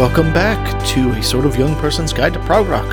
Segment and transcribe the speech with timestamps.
[0.00, 2.86] welcome back to a sort of young person's guide to prog rock.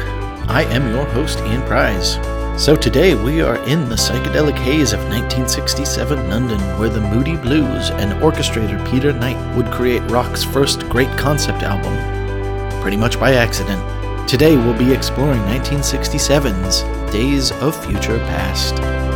[0.49, 2.15] I am your host, Ian Prize.
[2.61, 7.91] So today we are in the psychedelic haze of 1967 London, where the Moody Blues
[7.91, 11.95] and orchestrator Peter Knight would create rock's first great concept album,
[12.81, 13.81] pretty much by accident.
[14.27, 16.81] Today we'll be exploring 1967's
[17.13, 19.06] Days of Future Passed.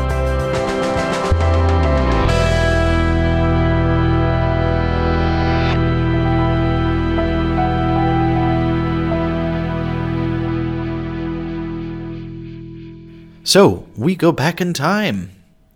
[13.53, 15.31] So, we go back in time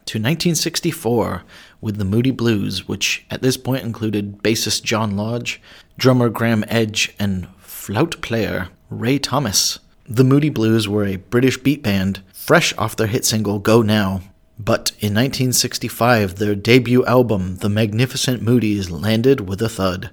[0.06, 1.44] to 1964
[1.82, 5.62] with the Moody Blues, which at this point included bassist John Lodge,
[5.98, 9.80] drummer Graeme Edge, and flout player Ray Thomas.
[10.08, 14.22] The Moody Blues were a British beat band fresh off their hit single Go Now.
[14.58, 20.12] But in 1965, their debut album, The Magnificent Moodies, landed with a thud.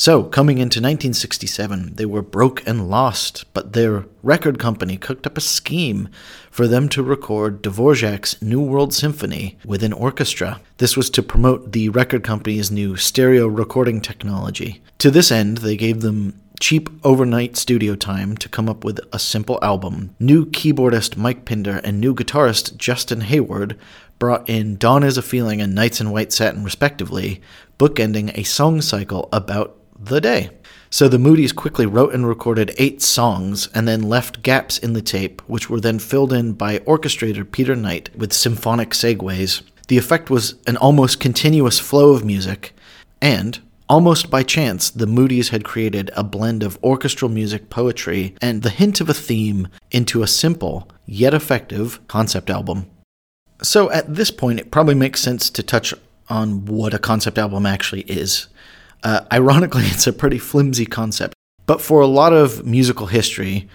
[0.00, 5.36] So, coming into 1967, they were broke and lost, but their record company cooked up
[5.36, 6.08] a scheme
[6.52, 10.60] for them to record Dvorak's New World Symphony with an orchestra.
[10.76, 14.80] This was to promote the record company's new stereo recording technology.
[14.98, 19.18] To this end, they gave them cheap overnight studio time to come up with a
[19.18, 20.14] simple album.
[20.20, 23.76] New keyboardist Mike Pinder and new guitarist Justin Hayward
[24.20, 27.40] brought in Dawn is a Feeling and Nights in White Satin, respectively,
[27.78, 30.50] bookending a song cycle about the day.
[30.90, 35.02] So the Moodies quickly wrote and recorded eight songs and then left gaps in the
[35.02, 39.62] tape, which were then filled in by orchestrator Peter Knight with symphonic segues.
[39.88, 42.74] The effect was an almost continuous flow of music,
[43.20, 48.62] and almost by chance, the Moodies had created a blend of orchestral music, poetry, and
[48.62, 52.88] the hint of a theme into a simple, yet effective, concept album.
[53.62, 55.92] So at this point, it probably makes sense to touch
[56.28, 58.46] on what a concept album actually is.
[59.02, 61.34] Uh, ironically, it's a pretty flimsy concept,
[61.66, 63.68] but for a lot of musical history,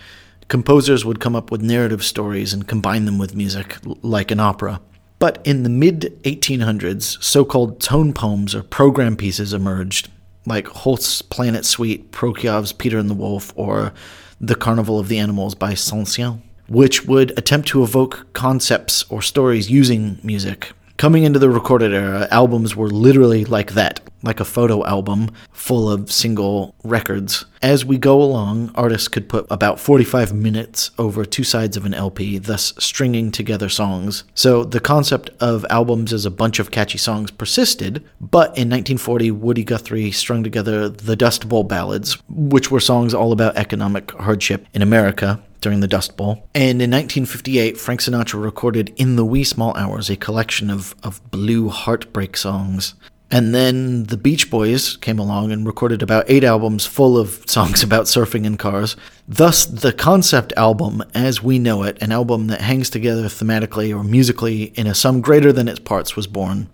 [0.48, 4.82] composers would come up with narrative stories and combine them with music, like an opera.
[5.20, 10.10] But in the mid 1800s, so called tone poems or program pieces emerged,
[10.46, 13.94] like Holst's Planet Suite, Prokofiev's Peter and the Wolf, or
[14.42, 19.72] The Carnival of the Animals by Saint-Saëns, which would attempt to evoke concepts or stories
[19.72, 20.74] using music.
[20.98, 25.90] Coming into the recorded era, albums were literally like that, like a photo album full
[25.90, 27.46] of single records.
[27.62, 31.94] As we go along, artists could put about 45 minutes over two sides of an
[31.94, 34.24] LP, thus stringing together songs.
[34.34, 39.32] So the concept of albums as a bunch of catchy songs persisted, but in 1940,
[39.32, 44.66] Woody Guthrie strung together the Dust Bowl Ballads, which were songs all about economic hardship
[44.74, 46.46] in America during the Dust Bowl.
[46.54, 51.22] And in 1958, Frank Sinatra recorded In the Wee Small Hours, a collection of, of
[51.32, 52.94] blue heartbreak songs.
[53.32, 57.82] And then the Beach Boys came along and recorded about eight albums full of songs
[57.84, 58.96] about surfing and cars.
[59.28, 64.04] Thus, the concept album, as we know it, an album that hangs together thematically or
[64.04, 66.70] musically in a sum greater than its parts, was born.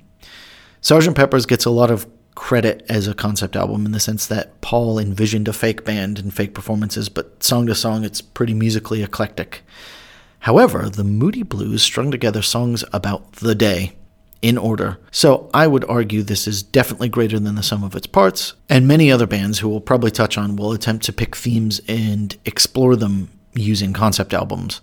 [0.81, 1.15] Sgt.
[1.15, 4.97] Pepper's gets a lot of credit as a concept album in the sense that Paul
[4.97, 9.61] envisioned a fake band and fake performances, but song to song, it's pretty musically eclectic.
[10.39, 13.97] However, the Moody Blues strung together songs about the day
[14.41, 14.97] in order.
[15.11, 18.87] So I would argue this is definitely greater than the sum of its parts, and
[18.87, 22.95] many other bands who we'll probably touch on will attempt to pick themes and explore
[22.95, 24.81] them using concept albums.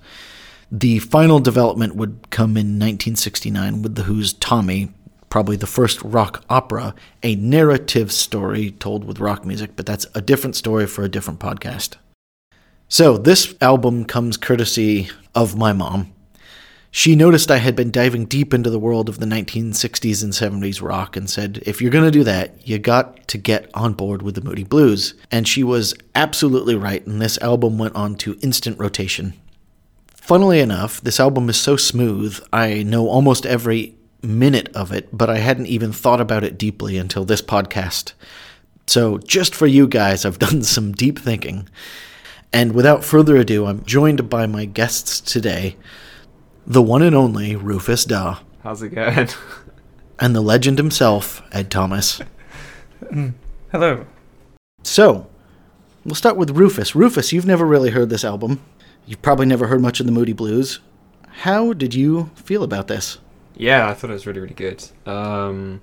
[0.71, 4.91] The final development would come in 1969 with The Who's Tommy,
[5.31, 10.21] probably the first rock opera, a narrative story told with rock music, but that's a
[10.21, 11.97] different story for a different podcast.
[12.89, 16.13] So, this album comes courtesy of my mom.
[16.97, 20.81] She noticed I had been diving deep into the world of the 1960s and 70s
[20.81, 24.23] rock and said, if you're going to do that, you got to get on board
[24.23, 25.13] with the Moody Blues.
[25.31, 29.35] And she was absolutely right, and this album went on to instant rotation.
[30.15, 35.29] Funnily enough, this album is so smooth, I know almost every minute of it, but
[35.29, 38.15] I hadn't even thought about it deeply until this podcast.
[38.87, 41.69] So, just for you guys, I've done some deep thinking.
[42.55, 45.77] And without further ado, I'm joined by my guests today
[46.67, 48.41] the one and only Rufus Daw.
[48.63, 49.29] How's it going?
[50.19, 52.21] and the legend himself, Ed Thomas.
[53.05, 53.35] Mm.
[53.71, 54.07] Hello.
[54.83, 55.29] So,
[56.05, 56.95] we'll start with Rufus.
[56.95, 58.61] Rufus, you've never really heard this album.
[59.07, 60.81] You've probably never heard much of the Moody Blues.
[61.29, 63.19] How did you feel about this?
[63.57, 64.85] Yeah, I thought it was really, really good.
[65.07, 65.81] Um,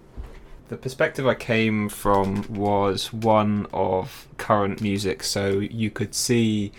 [0.67, 6.71] the perspective I came from was one of current music, so you could see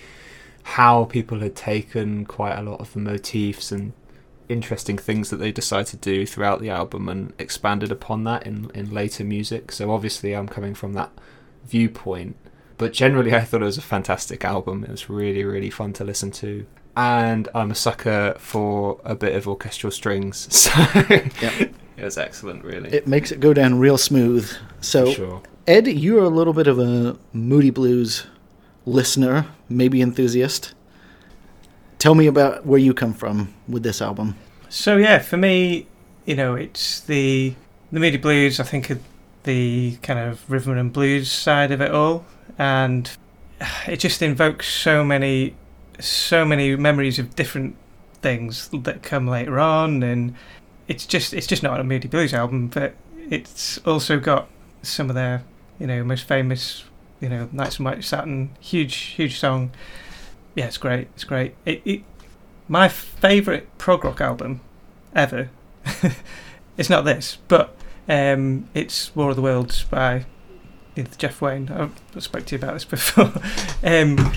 [0.64, 3.93] how people had taken quite a lot of the motifs and
[4.49, 8.70] interesting things that they decided to do throughout the album and expanded upon that in
[8.75, 9.72] in later music.
[9.72, 11.11] So obviously I'm coming from that
[11.64, 12.37] viewpoint.
[12.76, 14.84] But generally, I thought it was a fantastic album.
[14.84, 16.66] It was really, really fun to listen to.
[16.96, 20.49] And I'm a sucker for a bit of orchestral strings.
[21.96, 22.90] So it was excellent, really.
[22.93, 24.50] It makes it go down real smooth.
[24.81, 25.43] So, sure.
[25.69, 28.26] Ed, you're a little bit of a Moody Blues
[28.86, 30.75] listener, maybe enthusiast.
[31.98, 34.36] Tell me about where you come from with this album.
[34.69, 35.86] So yeah, for me,
[36.26, 37.54] you know, it's the
[37.92, 38.60] the Moody Blues.
[38.60, 38.92] I think
[39.44, 42.25] the kind of rhythm and blues side of it all,
[42.58, 43.10] and
[43.86, 45.54] it just invokes so many,
[46.00, 47.76] so many memories of different
[48.20, 50.34] things that come later on, and
[50.88, 52.94] it's just it's just not a Moody Blues album, but
[53.30, 54.48] it's also got
[54.82, 55.42] some of their
[55.78, 56.84] you know most famous
[57.20, 59.70] you know Nights in White Satin, huge huge song.
[60.55, 61.08] Yeah, it's great.
[61.14, 61.55] It's great.
[61.64, 62.02] It, it
[62.69, 64.61] my favourite prog rock album
[65.14, 65.50] ever.
[66.76, 67.76] it's not this, but
[68.08, 70.25] um, it's War of the Worlds by
[71.16, 71.70] Jeff Wayne.
[71.70, 73.32] I've spoke to you about this before,
[73.82, 74.32] um,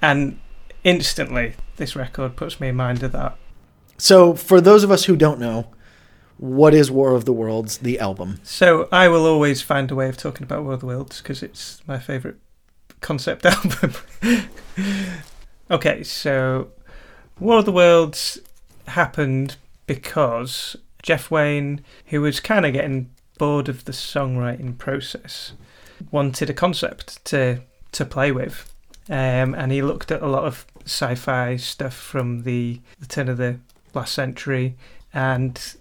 [0.00, 0.40] and
[0.84, 3.36] instantly this record puts me in mind of that.
[3.96, 5.68] So, for those of us who don't know,
[6.38, 8.40] what is War of the Worlds, the album?
[8.42, 11.42] So, I will always find a way of talking about War of the Worlds because
[11.42, 12.36] it's my favourite
[13.00, 13.94] concept album.
[15.70, 16.68] okay, so
[17.38, 18.38] War of the Worlds
[18.86, 19.56] happened
[19.86, 25.52] because Jeff Wayne, who was kind of getting bored of the songwriting process,
[26.10, 27.60] wanted a concept to
[27.90, 28.72] to play with,
[29.08, 33.38] um, and he looked at a lot of sci-fi stuff from the, the turn of
[33.38, 33.58] the
[33.94, 34.76] last century,
[35.14, 35.76] and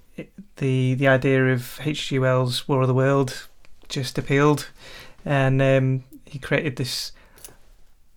[0.58, 2.20] the the idea of H.G.
[2.20, 3.48] Wells' War of the World
[3.90, 4.70] just appealed,
[5.26, 7.12] and um, he created this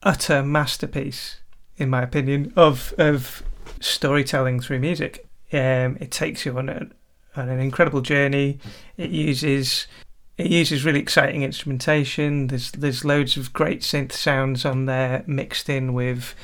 [0.03, 1.41] utter masterpiece
[1.81, 3.43] in my opinion, of of
[3.81, 5.27] storytelling through music.
[5.53, 6.87] Um, it takes you on, a,
[7.35, 8.61] on an incredible journey.
[8.97, 9.89] It uses
[10.37, 12.49] it uses really exciting instrumentation.
[12.49, 16.35] There's there's loads of great synth sounds on there mixed in with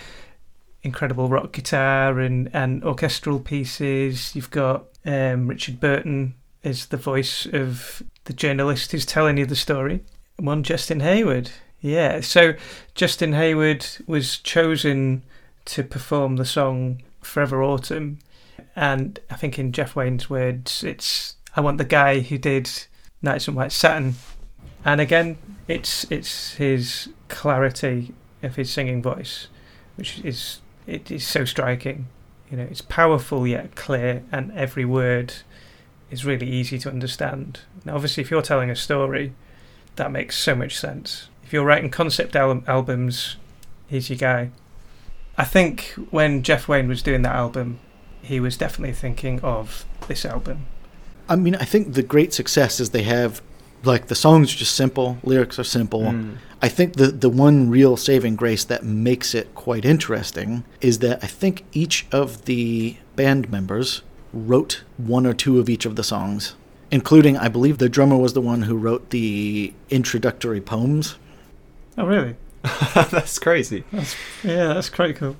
[0.82, 4.34] incredible rock guitar and, and orchestral pieces.
[4.34, 9.56] You've got um, Richard Burton is the voice of the journalist who's telling you the
[9.56, 10.02] story.
[10.36, 11.50] One Justin Hayward
[11.80, 12.54] yeah, so
[12.94, 15.22] Justin Hayward was chosen
[15.66, 18.18] to perform the song Forever Autumn,
[18.74, 22.70] and I think in Jeff Wayne's words, it's I want the guy who did
[23.22, 24.14] Nights in White Satin,
[24.84, 25.38] and again,
[25.68, 29.48] it's it's his clarity of his singing voice,
[29.96, 32.08] which is it is so striking.
[32.50, 35.34] You know, it's powerful yet clear, and every word
[36.10, 37.60] is really easy to understand.
[37.84, 39.32] Now, obviously, if you're telling a story,
[39.96, 43.36] that makes so much sense if you're writing concept al- albums,
[43.86, 44.50] he's your guy.
[45.38, 47.78] I think when Jeff Wayne was doing that album,
[48.20, 50.66] he was definitely thinking of this album.
[51.28, 53.42] I mean, I think the great success is they have,
[53.84, 56.02] like, the songs are just simple, lyrics are simple.
[56.02, 56.36] Mm.
[56.62, 61.22] I think the, the one real saving grace that makes it quite interesting is that
[61.22, 64.02] I think each of the band members
[64.32, 66.56] wrote one or two of each of the songs,
[66.90, 71.16] including, I believe, the drummer was the one who wrote the introductory poems
[71.98, 72.36] Oh, really?
[72.94, 73.84] that's crazy.
[73.92, 75.36] That's, yeah, that's quite cool.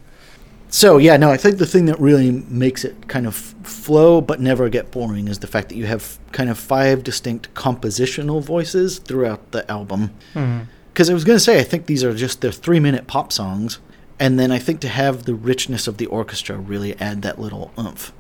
[0.77, 4.41] So yeah, no, I think the thing that really makes it kind of flow but
[4.41, 8.99] never get boring is the fact that you have kind of five distinct compositional voices
[8.99, 10.13] throughout the album.
[10.35, 11.13] Because mm.
[11.13, 13.79] I was going to say, I think these are just their three-minute pop songs,
[14.21, 17.73] and then I think to have the richness of the orchestra really add that little
[17.79, 18.13] oomph.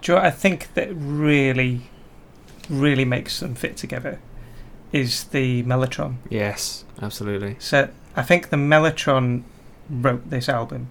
[0.00, 1.90] Do you know I think that really,
[2.70, 4.20] really makes them fit together
[4.92, 6.18] is the Mellotron.
[6.30, 7.56] Yes, absolutely.
[7.58, 9.42] So I think the Mellotron
[9.90, 10.90] wrote this album.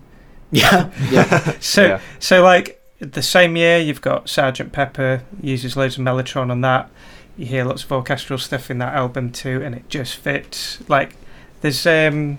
[0.61, 1.55] Yeah, yeah.
[1.59, 1.99] so Yeah.
[2.19, 6.89] so like the same year you've got Sergeant Pepper uses loads of Mellotron on that.
[7.37, 10.79] You hear lots of orchestral stuff in that album too, and it just fits.
[10.87, 11.15] Like
[11.61, 12.37] there's um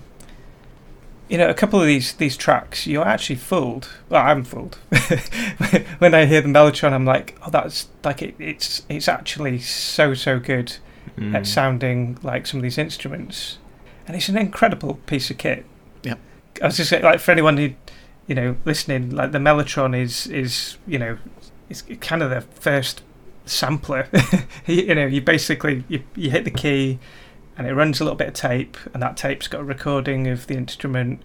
[1.29, 3.89] you know a couple of these these tracks you're actually fooled.
[4.09, 4.79] Well, I'm fooled
[5.99, 6.93] when I hear the Mellotron.
[6.93, 10.77] I'm like, oh, that's like it, it's it's actually so so good
[11.19, 11.35] Mm.
[11.35, 13.59] at sounding like some of these instruments,
[14.07, 15.65] and it's an incredible piece of kit.
[16.03, 16.19] Yep.
[16.63, 17.75] I was just saying, like for anyone who,
[18.27, 21.19] you know, listening, like the Mellotron is is you know,
[21.69, 23.03] it's kind of the first
[23.47, 24.09] sampler.
[24.67, 26.99] you know, you basically you, you hit the key,
[27.57, 30.47] and it runs a little bit of tape, and that tape's got a recording of
[30.47, 31.23] the instrument.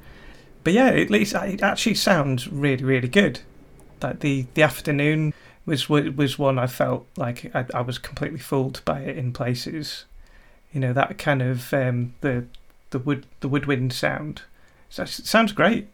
[0.63, 3.41] But yeah, at least it actually sounds really really good.
[4.01, 5.34] Like the the afternoon
[5.65, 10.06] was was one I felt like I, I was completely fooled by it in places.
[10.74, 12.46] You know that kind of um, the
[12.89, 14.41] the wood the woodwind sound.
[14.89, 15.88] So it sounds great.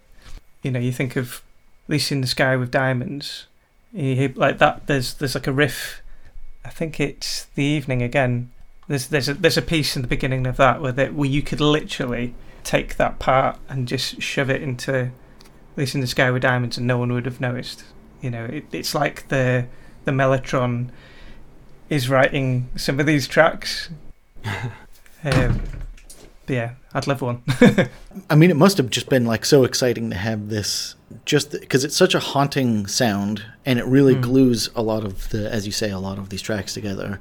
[0.65, 1.43] You know, you think of
[1.87, 3.45] Lucy in the Sky with Diamonds.
[3.93, 4.87] You hear like that.
[4.87, 6.01] There's there's like a riff.
[6.65, 8.49] I think it's the evening again.
[8.87, 11.43] There's there's a there's a piece in the beginning of that where that where you
[11.43, 15.11] could literally take that part and just shove it into
[15.75, 17.83] this in the sky with diamonds and no one would have noticed.
[18.19, 19.67] You know, it, it's like the
[20.05, 20.89] the Mellotron
[21.91, 23.89] is writing some of these tracks.
[25.23, 25.61] um,
[26.47, 27.41] yeah, I'd love one.
[28.29, 31.83] I mean, it must have just been like so exciting to have this, just because
[31.83, 34.21] it's such a haunting sound, and it really Mm.
[34.21, 37.19] glues a lot of the, as you say, a lot of these tracks together.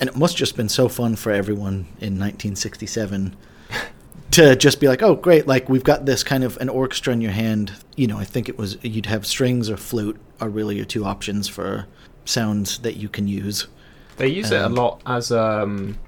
[0.00, 3.36] And it must just been so fun for everyone in 1967
[4.32, 5.46] to just be like, oh, great!
[5.46, 7.72] Like we've got this kind of an orchestra in your hand.
[7.96, 11.04] You know, I think it was you'd have strings or flute are really your two
[11.04, 11.86] options for
[12.24, 13.68] sounds that you can use.
[14.16, 15.98] They use it a Um, lot as um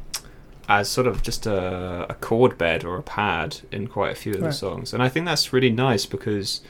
[0.69, 4.35] as sort of just a, a chord bed or a pad in quite a few
[4.35, 4.55] of the Right.
[4.55, 6.61] songs, and I think that's really nice because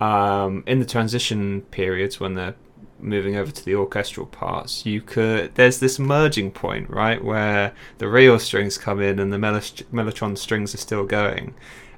[0.00, 2.54] um, in the transition periods when they're
[3.00, 8.08] moving over to the orchestral parts, you could there's this merging point right where the
[8.08, 11.54] real strings come in and the Melos- mellotron strings are still going.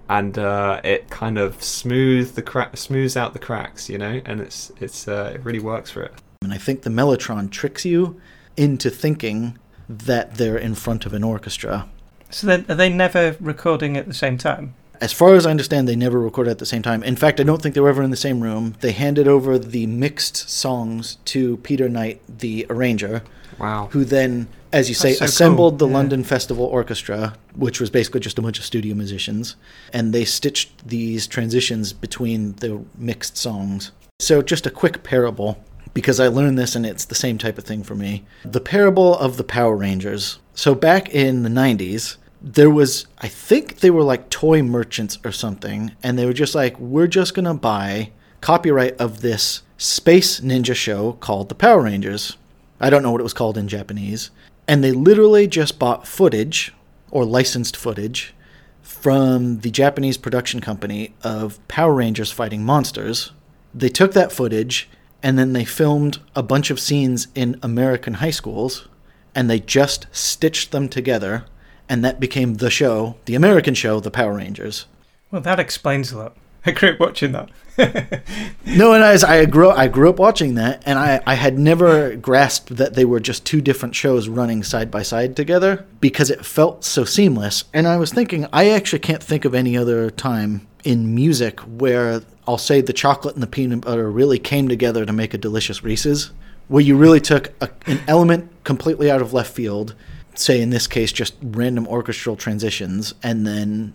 [0.09, 4.41] And uh, it kind of smooth the crack, smooths out the cracks, you know, and
[4.41, 6.13] it's it's uh, it really works for it.
[6.43, 8.21] And I think the Mellotron tricks you
[8.57, 11.87] into thinking that they're in front of an orchestra.
[12.31, 14.75] so then, are they never recording at the same time?
[15.01, 17.03] As far as I understand, they never recorded at the same time.
[17.03, 18.75] In fact, I don't think they were ever in the same room.
[18.81, 23.23] They handed over the mixed songs to Peter Knight, the arranger,
[23.59, 23.89] Wow.
[23.93, 25.97] who then, as you say, so assembled cool, the yeah.
[25.99, 29.57] London Festival Orchestra, which was basically just a bunch of studio musicians,
[29.93, 33.93] and they stitched these transitions between the mixed songs.
[34.19, 35.63] So, just a quick parable,
[35.97, 38.27] because I learned this and it's the same type of thing for me.
[38.45, 40.39] The parable of the Power Rangers.
[40.53, 45.33] So, back in the 90s, there was, I think they were like toy merchants or
[45.33, 48.11] something, and they were just like, we're just going to buy
[48.43, 52.37] copyright of this space ninja show called the Power Rangers.
[52.79, 54.31] I don't know what it was called in Japanese.
[54.69, 56.75] And they literally just bought footage
[57.11, 58.35] or licensed footage
[58.83, 63.33] from the Japanese production company of Power Rangers fighting monsters.
[63.75, 64.91] They took that footage
[65.27, 68.87] and then they filmed a bunch of scenes in American high schools
[69.35, 71.45] and they just stitched them together
[71.89, 74.87] and that became the show, the American show, The Power Rangers.
[75.33, 76.37] Well, that explains a lot.
[76.67, 77.51] I grew up watching that.
[78.67, 82.17] No, and as I grew, I grew up watching that, and I, I had never
[82.17, 86.45] grasped that they were just two different shows running side by side together because it
[86.45, 87.65] felt so seamless.
[87.73, 92.23] And I was thinking, I actually can't think of any other time in music where
[92.47, 95.83] I'll say the chocolate and the peanut butter really came together to make a delicious
[95.83, 96.33] Reese's,
[96.69, 99.95] where you really took a, an element completely out of left field,
[100.35, 103.95] say in this case just random orchestral transitions, and then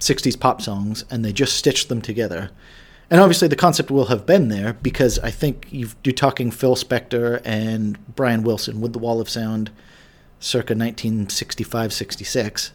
[0.00, 2.50] 60s pop songs, and they just stitched them together.
[3.10, 6.76] And obviously, the concept will have been there because I think you've, you're talking Phil
[6.76, 9.70] Spector and Brian Wilson with the Wall of Sound
[10.38, 12.72] circa 1965 66.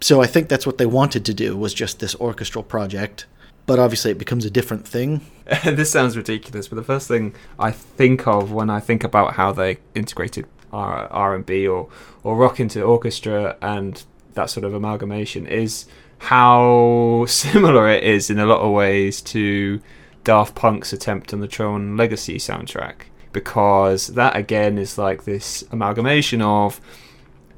[0.00, 3.26] So I think that's what they wanted to do was just this orchestral project.
[3.66, 5.20] But obviously, it becomes a different thing.
[5.64, 9.52] this sounds ridiculous, but the first thing I think of when I think about how
[9.52, 11.88] they integrated R and B or
[12.22, 14.02] or rock into orchestra and
[14.34, 15.86] that sort of amalgamation is
[16.20, 19.80] how similar it is in a lot of ways to
[20.24, 26.40] Daft Punk's attempt on the Tron Legacy soundtrack, because that again is like this amalgamation
[26.40, 26.80] of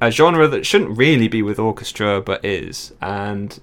[0.01, 2.93] a genre that shouldn't really be with orchestra but is.
[3.01, 3.59] And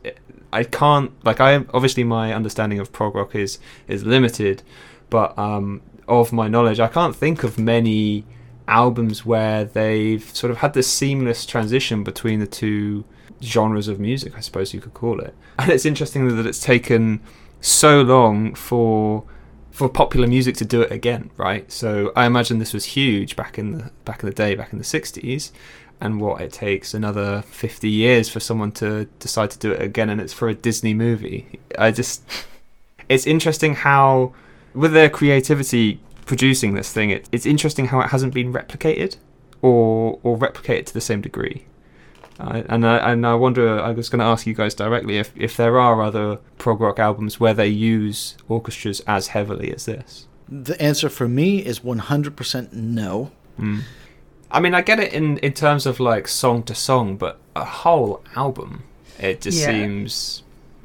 [0.52, 4.62] I can't like I obviously my understanding of prog rock is is limited
[5.09, 8.25] but um of my knowledge I can't think of many
[8.66, 13.04] albums where they've sort of had this seamless transition between the two
[13.42, 17.20] genres of music I suppose you could call it and it's interesting that it's taken
[17.61, 19.25] so long for
[19.70, 23.59] for popular music to do it again right so I imagine this was huge back
[23.59, 25.52] in the back in the day back in the 60s
[26.00, 30.09] and what it takes another 50 years for someone to decide to do it again
[30.09, 31.61] and it's for a Disney movie.
[31.78, 32.23] I just
[33.09, 34.32] it's interesting how
[34.75, 39.16] with their creativity producing this thing it, it's interesting how it hasn't been replicated
[39.62, 41.66] or or replicated to the same degree.
[42.40, 45.30] Uh, and I and I wonder I was going to ask you guys directly if
[45.37, 50.26] if there are other prog rock albums where they use orchestras as heavily as this.
[50.49, 53.30] The answer for me is 100% no.
[53.61, 53.82] Mm.
[54.50, 57.64] I mean, I get it in in terms of like song to song, but a
[57.64, 58.85] whole album,
[59.18, 59.66] it just Yeah.
[59.66, 60.42] seems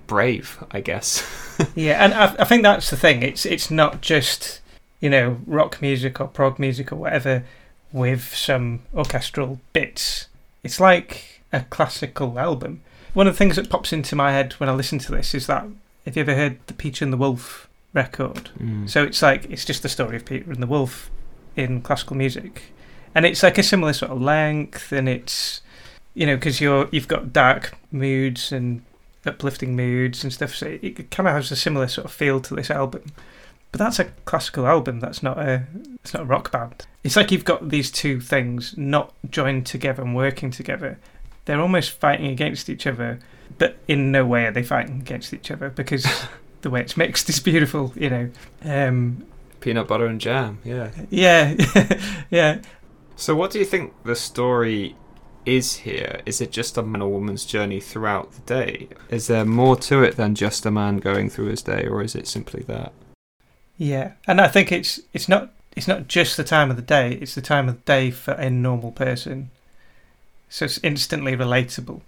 [0.07, 1.23] brave, I guess.
[1.73, 3.23] Yeah, and I, I think that's the thing.
[3.23, 4.59] It's it's not just
[4.99, 7.45] you know rock music or prog music or whatever
[7.93, 10.27] with some orchestral bits.
[10.65, 12.81] It's like a classical album.
[13.13, 15.47] One of the things that pops into my head when I listen to this is
[15.47, 15.65] that
[16.05, 18.49] have you ever heard the Peter and the Wolf record?
[18.59, 18.89] Mm.
[18.89, 21.09] So it's like it's just the story of Peter and the Wolf
[21.55, 22.63] in classical music,
[23.15, 25.61] and it's like a similar sort of length, and it's
[26.13, 28.83] you know because you're you've got dark moods and
[29.25, 32.53] uplifting moods and stuff, so it kind of has a similar sort of feel to
[32.53, 33.03] this album.
[33.71, 34.99] But that's a classical album.
[34.99, 35.63] That's not a
[36.03, 36.85] it's not a rock band.
[37.03, 40.99] It's like you've got these two things not joined together and working together.
[41.45, 43.19] They're almost fighting against each other,
[43.57, 46.05] but in no way are they fighting against each other because
[46.61, 47.93] the way it's mixed is beautiful.
[47.95, 48.29] You know,
[48.63, 49.25] um,
[49.61, 50.59] Peanut butter and jam.
[50.63, 50.91] Yeah.
[51.09, 51.55] yeah,
[52.29, 52.61] yeah.
[53.15, 54.95] So, what do you think the story
[55.45, 56.21] is here?
[56.25, 58.89] Is it just a man or woman's journey throughout the day?
[59.09, 62.15] Is there more to it than just a man going through his day, or is
[62.15, 62.91] it simply that?
[63.77, 67.13] Yeah, and I think it's it's not it's not just the time of the day;
[67.13, 69.51] it's the time of the day for a normal person.
[70.49, 72.01] So it's instantly relatable.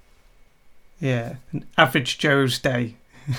[0.99, 2.95] Yeah, an average Joe's day.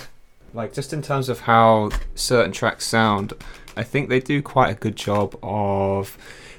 [0.54, 3.34] Like, just in terms of how certain tracks sound,
[3.76, 6.16] I think they do quite a good job of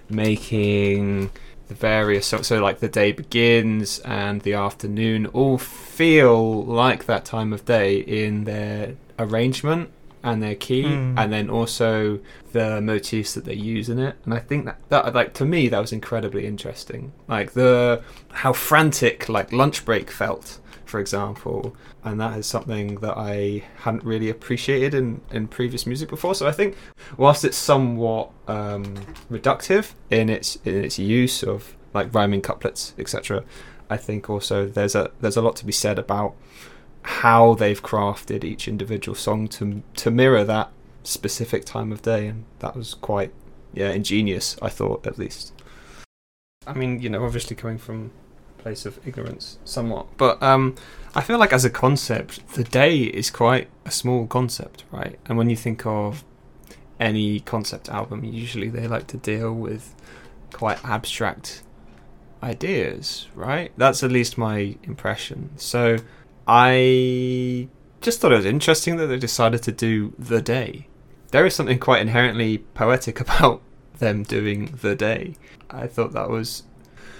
[0.09, 1.31] making
[1.67, 7.25] the various so, so like the day begins and the afternoon all feel like that
[7.25, 9.91] time of day in their arrangement
[10.23, 11.13] and their key Mm.
[11.17, 12.19] and then also
[12.51, 14.15] the motifs that they use in it.
[14.25, 17.11] And i think that that like to me that was incredibly interesting.
[17.27, 21.75] Like the how frantic like lunch break felt for example.
[22.03, 26.33] And that is something that i hadn't really appreciated in in previous music before.
[26.35, 26.75] So i think
[27.17, 28.83] whilst it's somewhat um,
[29.31, 33.43] reductive in its in its use of like rhyming couplets etc
[33.89, 36.33] i think also there's a there's a lot to be said about
[37.03, 40.69] how they've crafted each individual song to to mirror that
[41.03, 43.33] specific time of day and that was quite
[43.73, 45.53] yeah ingenious i thought at least.
[46.67, 48.11] I mean you know obviously coming from
[48.57, 50.75] a place of ignorance somewhat but um
[51.15, 55.17] i feel like as a concept the day is quite a small concept right?
[55.25, 56.23] And when you think of
[56.99, 59.95] any concept album usually they like to deal with
[60.51, 61.63] quite abstract
[62.43, 63.71] ideas right?
[63.77, 65.51] That's at least my impression.
[65.57, 65.97] So
[66.51, 67.67] I
[68.01, 70.87] just thought it was interesting that they decided to do the day.
[71.29, 73.61] There is something quite inherently poetic about
[73.99, 75.35] them doing the day.
[75.69, 76.63] I thought that was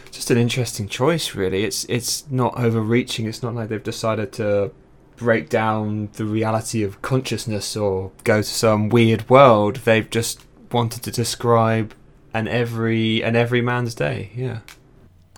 [0.10, 1.63] just an interesting choice really.
[1.63, 3.28] It's it's not overreaching.
[3.28, 4.72] It's not like they've decided to
[5.15, 9.76] break down the reality of consciousness or go to some weird world.
[9.76, 11.94] They've just wanted to describe
[12.34, 14.32] an every an every man's day.
[14.34, 14.62] Yeah.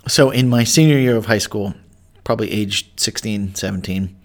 [0.07, 1.73] So, in my senior year of high school,
[2.23, 4.15] probably aged 16, 17,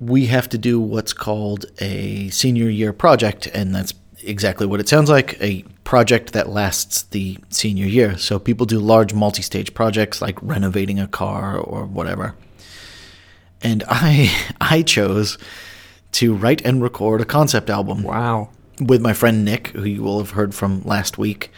[0.00, 4.88] we have to do what's called a senior year project, and that's exactly what it
[4.88, 8.16] sounds like a project that lasts the senior year.
[8.16, 12.34] So, people do large multi stage projects like renovating a car or whatever.
[13.62, 15.36] And I, I chose
[16.12, 18.50] to write and record a concept album Wow.
[18.80, 21.50] with my friend Nick, who you will have heard from last week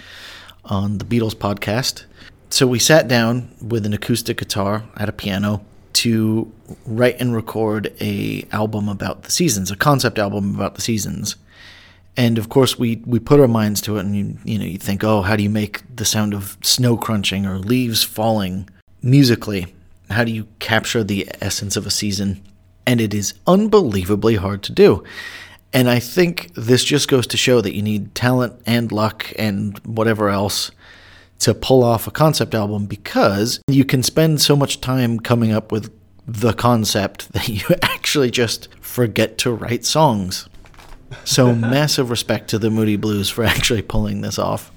[0.64, 2.05] on the Beatles podcast.
[2.50, 6.50] So we sat down with an acoustic guitar at a piano to
[6.87, 11.37] write and record a album about the seasons, a concept album about the seasons.
[12.16, 14.78] And of course, we, we put our minds to it, and you you know you
[14.78, 18.68] think, oh, how do you make the sound of snow crunching or leaves falling
[19.02, 19.74] musically?
[20.11, 22.42] How do you capture the essence of a season?
[22.87, 25.05] And it is unbelievably hard to do.
[25.72, 29.78] And I think this just goes to show that you need talent and luck and
[29.87, 30.70] whatever else
[31.42, 35.72] to pull off a concept album because you can spend so much time coming up
[35.72, 35.92] with
[36.26, 40.48] the concept that you actually just forget to write songs.
[41.24, 44.70] So massive respect to the Moody Blues for actually pulling this off.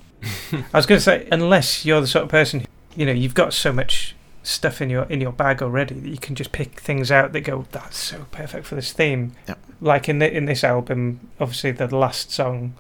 [0.52, 3.54] I was going to say, unless you're the sort of person, you know, you've got
[3.54, 7.12] so much stuff in your in your bag already that you can just pick things
[7.12, 9.34] out that go, that's so perfect for this theme.
[9.48, 9.60] Yep.
[9.82, 12.74] Like in the, in this album, obviously the last song,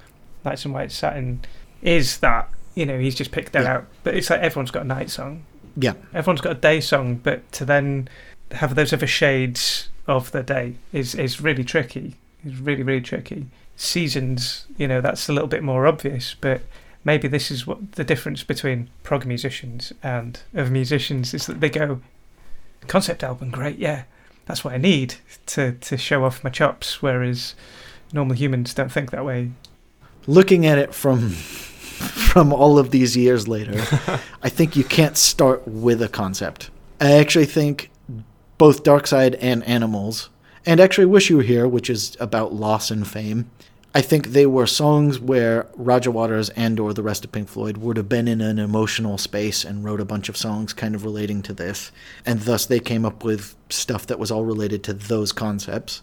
[0.44, 1.42] Nights and White Satin,
[1.84, 3.74] is that you know he's just picked that Yeah.
[3.78, 3.86] out.
[4.04, 5.44] But it's like everyone's got a night song,
[5.78, 5.94] Yeah.
[6.14, 8.08] everyone's got a day song, but to then
[8.52, 12.16] have those other shades of the day is is really tricky.
[12.46, 13.48] It's really really tricky.
[13.78, 16.62] Seasons, you know, that's a little bit more obvious, but
[17.04, 21.70] maybe this is what the difference between prog musicians and other musicians is that they
[21.70, 22.02] go
[22.88, 24.04] concept album great yeah
[24.46, 25.16] that's what i need
[25.48, 27.56] to to show off my chops whereas
[28.14, 29.50] normal humans don't think that way
[30.28, 31.36] Looking at it from
[32.32, 33.74] from all of these years later,
[34.44, 36.70] I think you can't start with a concept.
[37.00, 37.92] I actually think
[38.58, 40.30] both Dark Side and Animals,
[40.66, 43.50] and actually Wish You Were Here, which is about loss and fame,
[43.94, 47.78] I think they were songs where Roger Waters and or the rest of Pink Floyd
[47.78, 51.06] would have been in an emotional space and wrote a bunch of songs kind of
[51.06, 51.94] relating to this,
[52.26, 56.02] and thus they came up with stuff that was all related to those concepts.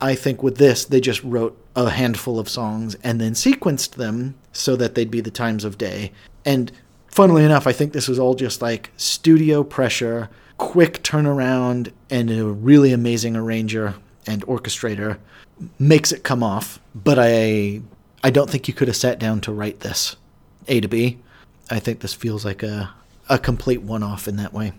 [0.00, 4.36] I think with this, they just wrote a handful of songs and then sequenced them
[4.54, 6.12] so that they'd be the times of day.
[6.46, 6.72] And
[7.08, 12.44] funnily enough, I think this was all just like studio pressure, quick turnaround, and a
[12.46, 13.94] really amazing arranger
[14.26, 15.18] and orchestrator
[15.78, 16.80] makes it come off.
[16.94, 17.82] But I,
[18.22, 20.16] I don't think you could have sat down to write this
[20.68, 21.18] A to B.
[21.70, 22.94] I think this feels like a,
[23.28, 24.72] a complete one-off in that way.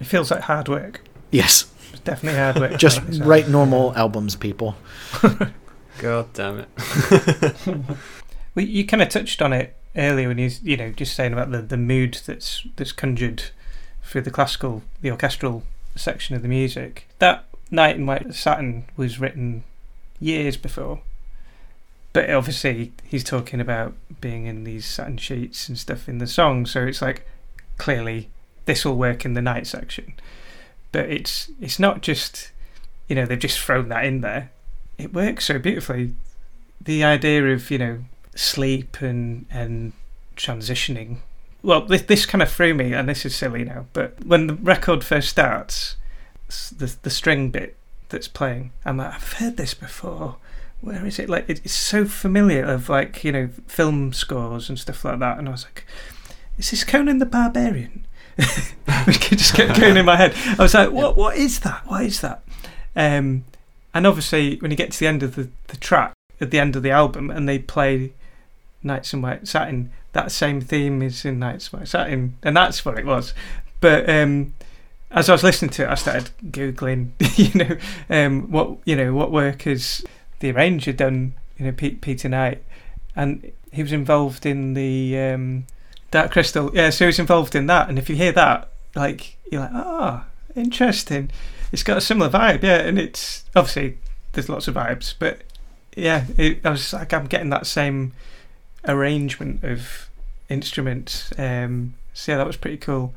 [0.00, 1.02] It feels like hard work.
[1.30, 2.76] Yes, It's definitely hard work.
[2.78, 4.76] just write normal albums, people.
[5.98, 7.56] God damn it.
[8.58, 11.52] Well, you kind of touched on it earlier when you you know just saying about
[11.52, 13.50] the, the mood that's that's conjured
[14.02, 15.62] through the classical, the orchestral
[15.94, 17.06] section of the music.
[17.20, 19.62] That Night in White Satin was written
[20.18, 21.02] years before,
[22.12, 26.66] but obviously he's talking about being in these satin sheets and stuff in the song,
[26.66, 27.28] so it's like
[27.76, 28.28] clearly
[28.64, 30.14] this will work in the night section.
[30.90, 32.50] But it's it's not just
[33.06, 34.50] you know they've just thrown that in there.
[34.98, 36.16] It works so beautifully.
[36.80, 37.98] The idea of you know
[38.38, 39.92] sleep and and
[40.36, 41.18] transitioning.
[41.62, 43.86] Well, this this kind of threw me, and this is silly now.
[43.92, 45.96] But when the record first starts,
[46.48, 47.76] the the string bit
[48.08, 50.36] that's playing, I'm like, I've heard this before.
[50.80, 51.28] Where is it?
[51.28, 55.38] Like it's so familiar of like you know film scores and stuff like that.
[55.38, 55.84] And I was like,
[56.56, 58.06] is this Conan the Barbarian?
[58.38, 60.32] it just kept going in my head.
[60.58, 61.84] I was like, what what is that?
[61.86, 62.44] What is that?
[62.94, 63.44] Um,
[63.92, 66.76] and obviously, when you get to the end of the, the track, at the end
[66.76, 68.12] of the album, and they play
[68.82, 72.84] Nights in White Satin, that same theme is in Nights in White Satin, and that's
[72.84, 73.34] what it was.
[73.80, 74.54] But um,
[75.10, 77.76] as I was listening to it, I started googling, you know,
[78.10, 80.04] um, what you know what work has
[80.40, 82.62] the arranger done, you know, Pete, Peter Knight,
[83.16, 85.66] and he was involved in the um,
[86.10, 86.70] Dark Crystal.
[86.74, 89.70] Yeah, so he was involved in that, and if you hear that, like you're like,
[89.72, 91.30] ah, interesting.
[91.70, 93.98] It's got a similar vibe, yeah, and it's obviously
[94.32, 95.42] there's lots of vibes, but
[95.96, 98.12] yeah, it, I was like, I'm getting that same
[98.88, 100.10] arrangement of
[100.48, 101.32] instruments.
[101.38, 103.14] Um, so yeah, that was pretty cool.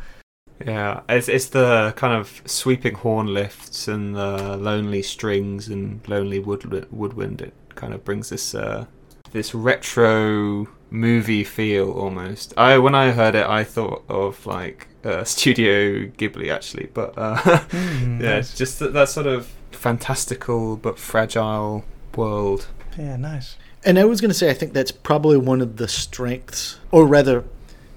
[0.65, 6.37] Yeah, it's it's the kind of sweeping horn lifts and the lonely strings and lonely
[6.39, 7.41] wood woodwind.
[7.41, 8.85] It kind of brings this uh,
[9.31, 12.53] this retro movie feel almost.
[12.57, 17.37] I when I heard it, I thought of like uh, Studio Ghibli actually, but uh,
[17.71, 18.53] Mm, yeah, nice.
[18.55, 21.83] just that, that sort of fantastical but fragile
[22.15, 22.67] world.
[22.99, 23.55] yeah, nice.
[23.83, 27.07] And I was going to say, I think that's probably one of the strengths, or
[27.07, 27.43] rather,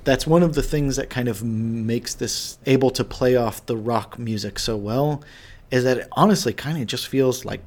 [0.05, 3.77] that's one of the things that kind of makes this able to play off the
[3.77, 5.23] rock music so well,
[5.70, 7.61] is that it honestly kind of just feels like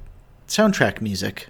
[0.48, 1.48] soundtrack music.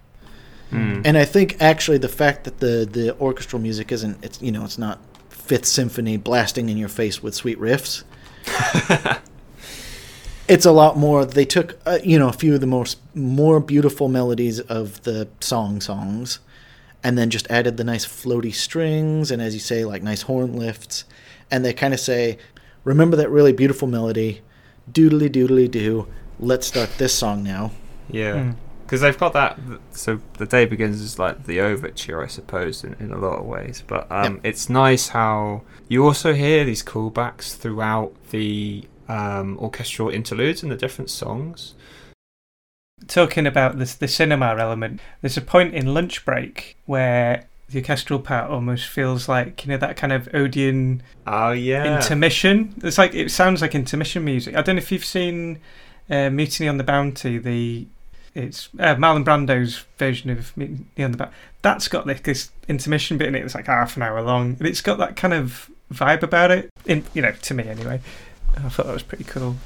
[0.71, 1.03] Mm.
[1.05, 4.65] And I think actually the fact that the the orchestral music isn't, it's you know,
[4.65, 4.99] it's not
[5.31, 8.05] Fifth Symphony blasting in your face with sweet riffs.
[10.49, 11.25] it's a lot more.
[11.25, 15.29] They took uh, you know a few of the most more beautiful melodies of the
[15.41, 16.41] song songs,
[17.03, 20.55] and then just added the nice floaty strings and as you say like nice horn
[20.55, 21.05] lifts,
[21.51, 22.39] and they kind of say,
[22.85, 24.43] remember that really beautiful melody,
[24.91, 26.07] doodly doodly do.
[26.41, 27.73] Let's start this song now.
[28.11, 28.35] Yeah.
[28.35, 28.57] Mm.
[28.89, 29.59] because they've got that.
[29.91, 33.45] So the day begins is like the overture, I suppose, in, in a lot of
[33.45, 33.85] ways.
[33.87, 40.63] But um, it's nice how you also hear these callbacks throughout the um, orchestral interludes
[40.63, 41.75] in the different songs.
[43.07, 48.19] Talking about this, the cinema element, there's a point in lunch break where the orchestral
[48.19, 52.75] part almost feels like you know that kind of Odeon Oh yeah, intermission.
[52.83, 54.57] It's like it sounds like intermission music.
[54.57, 55.61] I don't know if you've seen
[56.11, 57.39] uh, Mutiny on the Bounty.
[57.39, 57.87] The
[58.35, 61.35] it's uh, Marlon Brando's version of Mutiny on the Bounty.
[61.63, 63.45] That's got like this intermission bit in it.
[63.45, 66.71] It's like half an hour long, and it's got that kind of vibe about it.
[66.87, 68.01] In you know, to me anyway.
[68.57, 69.57] I thought that was pretty cool.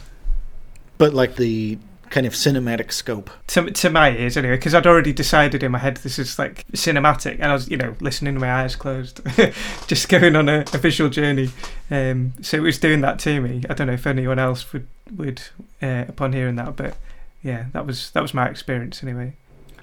[0.99, 1.79] But like the
[2.13, 3.31] kind of cinematic scope.
[3.49, 6.65] to to my ears anyway because I'd already decided in my head this is like
[6.73, 9.21] cinematic and I was you know listening with my eyes closed
[9.89, 11.51] just going on a, a visual journey
[11.91, 14.87] um, so it was doing that to me I don't know if anyone else would
[15.17, 15.43] would
[15.83, 16.97] uh, upon hearing that but
[17.43, 19.35] yeah that was that was my experience anyway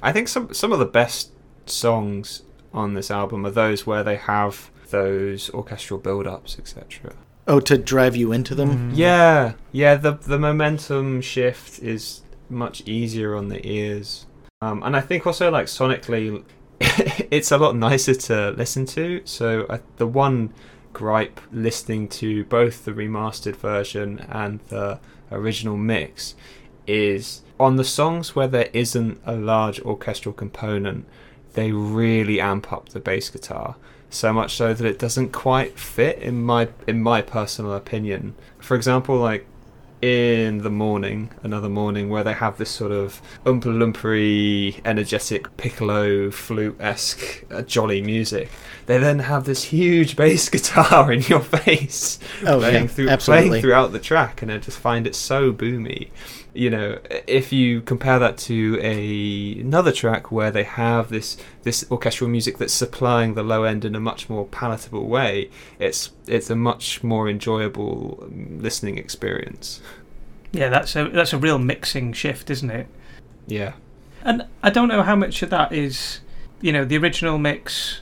[0.01, 1.31] I think some some of the best
[1.65, 7.13] songs on this album are those where they have those orchestral build-ups, etc.
[7.49, 8.91] Oh, to drive you into them.
[8.91, 8.97] Mm.
[8.97, 9.95] Yeah, yeah.
[9.95, 14.27] The the momentum shift is much easier on the ears,
[14.61, 16.43] um, and I think also like sonically,
[16.79, 19.21] it's a lot nicer to listen to.
[19.25, 20.53] So I, the one
[20.93, 24.99] gripe listening to both the remastered version and the
[25.31, 26.35] original mix
[26.85, 31.07] is on the songs where there isn't a large orchestral component,
[31.53, 33.75] they really amp up the bass guitar
[34.09, 38.35] so much so that it doesn't quite fit in my in my personal opinion.
[38.59, 39.45] For example, like
[40.01, 46.31] in the morning, another morning, where they have this sort of oompa loompery, energetic piccolo
[46.31, 48.49] flute esque uh, jolly music.
[48.85, 53.61] They then have this huge bass guitar in your face Oh, playing, yeah, through, playing
[53.61, 56.09] throughout the track, and I just find it so boomy.
[56.53, 61.85] You know, if you compare that to a another track where they have this this
[61.91, 66.49] orchestral music that's supplying the low end in a much more palatable way, it's it's
[66.49, 69.81] a much more enjoyable um, listening experience.
[70.51, 72.87] Yeah, that's a that's a real mixing shift, isn't it?
[73.47, 73.73] Yeah,
[74.23, 76.19] And I don't know how much of that is,
[76.61, 78.01] you know, the original mix.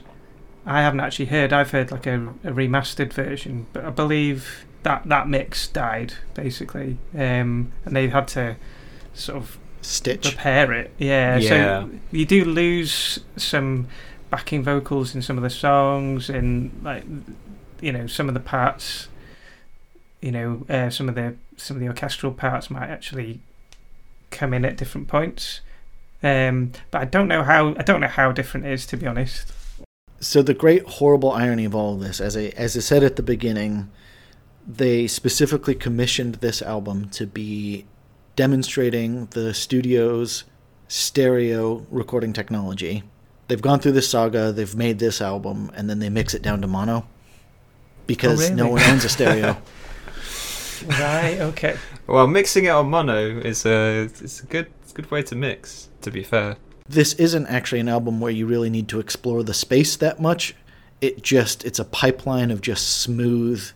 [0.66, 1.52] I haven't actually heard.
[1.52, 6.96] I've heard like a, a remastered version, but I believe that that mix died basically,
[7.14, 8.56] um, and they had to
[9.12, 10.30] sort of Stitch.
[10.30, 10.90] repair it.
[10.96, 11.48] Yeah, Yeah.
[11.48, 13.88] So you do lose some
[14.30, 17.04] backing vocals in some of the songs, and like
[17.82, 19.08] you know some of the parts.
[20.22, 23.40] You know, uh, some of the some of the orchestral parts might actually
[24.30, 25.60] come in at different points.
[26.22, 29.06] Um, but I don't know how I don't know how different it is to be
[29.06, 29.52] honest.
[30.20, 33.16] So the great horrible irony of all of this, as I as I said at
[33.16, 33.90] the beginning,
[34.68, 37.86] they specifically commissioned this album to be
[38.36, 40.44] demonstrating the studio's
[40.88, 43.02] stereo recording technology.
[43.48, 46.60] They've gone through this saga, they've made this album, and then they mix it down
[46.60, 47.06] to mono
[48.06, 48.74] because oh, no really?
[48.74, 49.56] one owns a stereo.
[50.86, 51.38] right.
[51.40, 51.76] Okay.
[52.06, 55.34] well, mixing it on mono is a it's a good it's a good way to
[55.34, 55.88] mix.
[56.02, 56.56] To be fair,
[56.88, 60.54] this isn't actually an album where you really need to explore the space that much.
[61.00, 63.70] It just it's a pipeline of just smooth,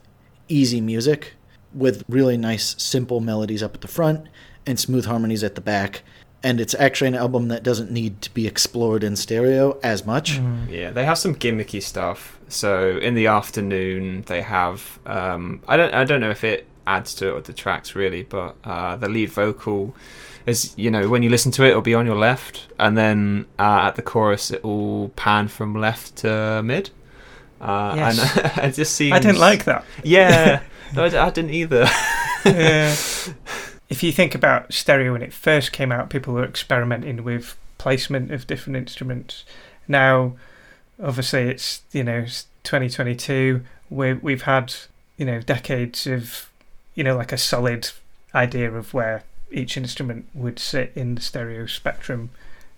[0.53, 1.35] easy music
[1.75, 4.27] with really nice simple melodies up at the front
[4.67, 6.03] and smooth harmonies at the back.
[6.45, 10.41] And it's actually an album that doesn't need to be explored in stereo as much.
[10.41, 10.69] Mm.
[10.69, 12.41] Yeah, they have some gimmicky stuff.
[12.49, 17.15] So in the afternoon, they have um, I don't I don't know if it adds
[17.15, 19.95] to it or detracts really, but uh, the lead vocal
[20.45, 23.47] is you know when you listen to it, it'll be on your left, and then
[23.59, 26.91] uh, at the chorus, it will pan from left to mid.
[27.63, 28.37] Uh, Yes.
[28.59, 29.85] and it just seems I didn't like that.
[30.05, 30.63] Yeah,
[30.95, 31.87] no, I, I didn't either.
[32.45, 32.95] yeah.
[33.89, 38.31] If you think about stereo when it first came out, people were experimenting with placement
[38.33, 39.45] of different instruments.
[39.87, 40.33] Now,
[41.03, 43.63] obviously, it's you know it's 2022.
[43.91, 44.75] We we've had
[45.19, 46.51] you know decades of
[46.95, 47.91] you know like a solid
[48.35, 52.31] idea of where each instrument would sit in the stereo spectrum.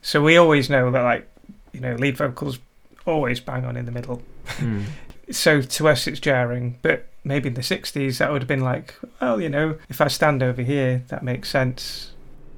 [0.03, 1.29] So we always know that like
[1.73, 2.59] you know lead vocals
[3.07, 4.83] always bang on in the middle Hmm.
[5.31, 8.95] so to us it's jarring but maybe in the 60s that would have been like
[9.21, 12.13] well you know if i stand over here that makes sense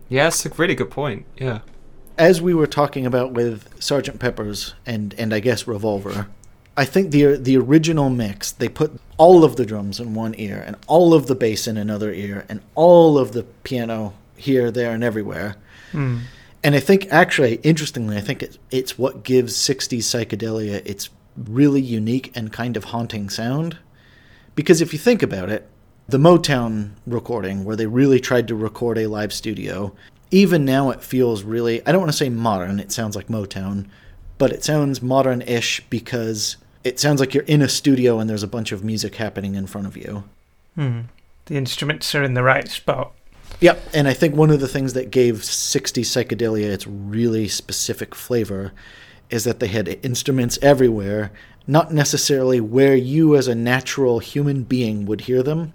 [0.08, 1.26] Yeah, that's a really good point.
[1.36, 1.60] Yeah.
[2.18, 6.28] As we were talking about with Sergeant Pepper's and and I guess Revolver,
[6.76, 10.62] I think the the original mix they put all of the drums in one ear
[10.66, 14.92] and all of the bass in another ear and all of the piano here, there,
[14.94, 15.56] and everywhere.
[15.92, 16.18] Hmm.
[16.62, 21.80] And I think actually, interestingly, I think it's, it's what gives 60s psychedelia its really
[21.80, 23.78] unique and kind of haunting sound.
[24.54, 25.68] Because if you think about it,
[26.08, 29.94] the Motown recording, where they really tried to record a live studio,
[30.30, 33.86] even now it feels really, I don't want to say modern, it sounds like Motown,
[34.38, 38.42] but it sounds modern ish because it sounds like you're in a studio and there's
[38.42, 40.24] a bunch of music happening in front of you.
[40.74, 41.00] Hmm.
[41.46, 43.12] the instruments are in the right spot
[43.60, 48.14] Yep, and I think one of the things that gave 60s psychedelia its really specific
[48.14, 48.72] flavor
[49.30, 51.32] is that they had instruments everywhere,
[51.66, 55.72] not necessarily where you as a natural human being would hear them.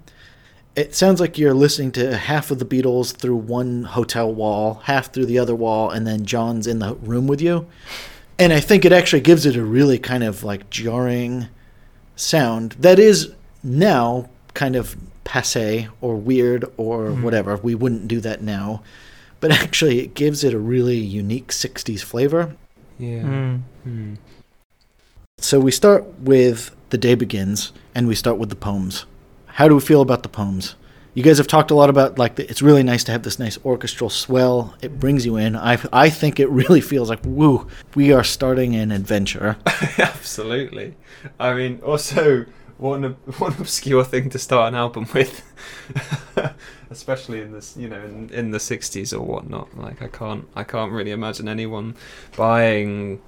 [0.74, 5.12] It sounds like you're listening to half of the Beatles through one hotel wall, half
[5.12, 7.66] through the other wall, and then John's in the room with you.
[8.38, 11.48] And I think it actually gives it a really kind of like jarring
[12.16, 17.22] sound that is now kind of passe or weird or Mhm.
[17.22, 17.56] whatever.
[17.62, 18.82] We wouldn't do that now.
[19.40, 22.56] But actually, it gives it a really unique 60s flavor.
[23.02, 23.22] Yeah.
[23.22, 23.56] Hmm.
[23.82, 24.14] Hmm.
[25.38, 29.06] So we start with The Day Begins and we start with the poems.
[29.46, 30.76] How do we feel about the poems?
[31.14, 33.40] You guys have talked a lot about like the, it's really nice to have this
[33.40, 34.74] nice orchestral swell.
[34.80, 35.56] It brings you in.
[35.56, 39.56] I I think it really feels like woo, we are starting an adventure.
[39.98, 40.94] Absolutely.
[41.40, 42.46] I mean, also
[42.82, 45.42] one ob- one obscure thing to start an album with,
[46.90, 49.76] especially in this, you know, in, in the '60s or whatnot.
[49.78, 51.94] Like, I can't, I can't really imagine anyone
[52.36, 53.22] buying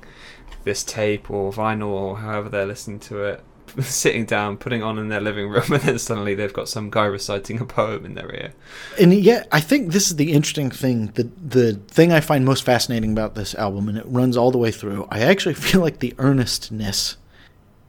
[0.64, 3.44] this tape or vinyl or however they're listening to it,
[3.80, 7.04] sitting down, putting on in their living room, and then suddenly they've got some guy
[7.04, 8.52] reciting a poem in their ear.
[9.00, 11.06] And yet, I think this is the interesting thing.
[11.14, 14.58] The the thing I find most fascinating about this album, and it runs all the
[14.58, 15.06] way through.
[15.10, 17.16] I actually feel like the earnestness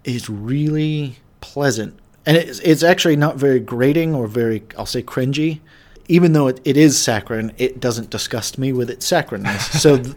[0.04, 1.18] is really
[1.54, 1.92] pleasant,
[2.26, 5.60] and it's it's actually not very grating or very I'll say cringy.
[6.08, 9.80] even though it, it is saccharine, it doesn't disgust me with its saccharineness.
[9.80, 10.16] so th-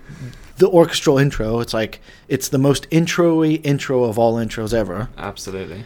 [0.56, 5.08] the orchestral intro, it's like it's the most intro-y intro of all intros ever.
[5.16, 5.84] Absolutely.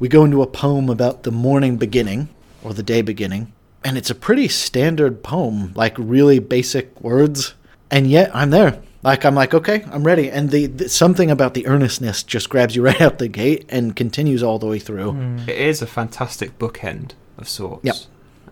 [0.00, 2.28] We go into a poem about the morning beginning
[2.62, 3.52] or the day beginning,
[3.84, 7.54] and it's a pretty standard poem, like really basic words,
[7.90, 8.80] and yet I'm there.
[9.02, 10.30] Like I'm like, okay, I'm ready.
[10.30, 13.94] And the, the something about the earnestness just grabs you right out the gate and
[13.94, 15.12] continues all the way through.
[15.12, 15.48] Mm.
[15.48, 17.84] It is a fantastic bookend of sorts.
[17.84, 17.96] Yep.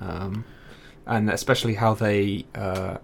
[0.00, 0.44] Um,
[1.06, 2.98] and especially how they uh,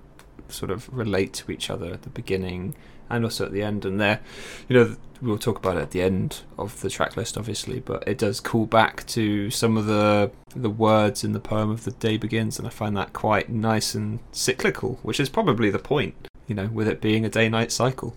[0.48, 2.74] sort of relate to each other at the beginning
[3.10, 3.84] and also at the end.
[3.84, 4.20] And there,
[4.68, 8.06] you know, we'll talk about it at the end of the track list, obviously, but
[8.06, 11.92] it does call back to some of the the words in the poem of the
[11.92, 16.28] day begins, and I find that quite nice and cyclical, which is probably the point,
[16.46, 18.14] you know, with it being a day-night cycle.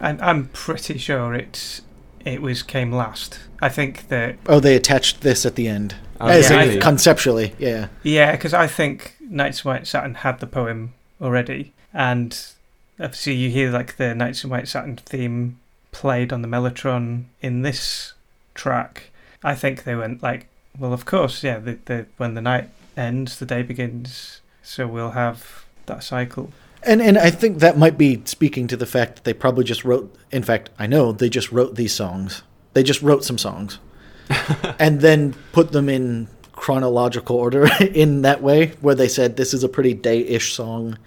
[0.00, 1.80] And I'm pretty sure it
[2.24, 3.38] it was came last.
[3.60, 5.94] I think that Oh, they attached this at the end.
[6.20, 6.80] Oh, As in, really?
[6.80, 7.88] conceptually, yeah.
[8.02, 12.36] yeah, because I think Nights of White Satin had the poem already, and
[12.98, 15.58] obviously you hear like the Nights of White Satin theme
[15.92, 18.14] played on the mellotron in this
[18.54, 19.10] track.
[19.44, 21.58] I think they went like, well, of course, yeah.
[21.58, 26.52] The, the when the night ends, the day begins, so we'll have that cycle.
[26.82, 29.84] And and I think that might be speaking to the fact that they probably just
[29.84, 30.14] wrote.
[30.30, 32.42] In fact, I know they just wrote these songs.
[32.74, 33.78] They just wrote some songs,
[34.78, 39.64] and then put them in chronological order in that way, where they said this is
[39.64, 40.98] a pretty day-ish song,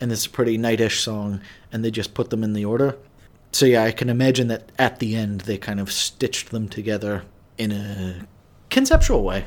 [0.00, 1.40] and this is a pretty night-ish song,
[1.72, 2.96] and they just put them in the order.
[3.52, 7.24] So yeah, I can imagine that at the end they kind of stitched them together
[7.58, 8.26] in a
[8.70, 9.44] conceptual way.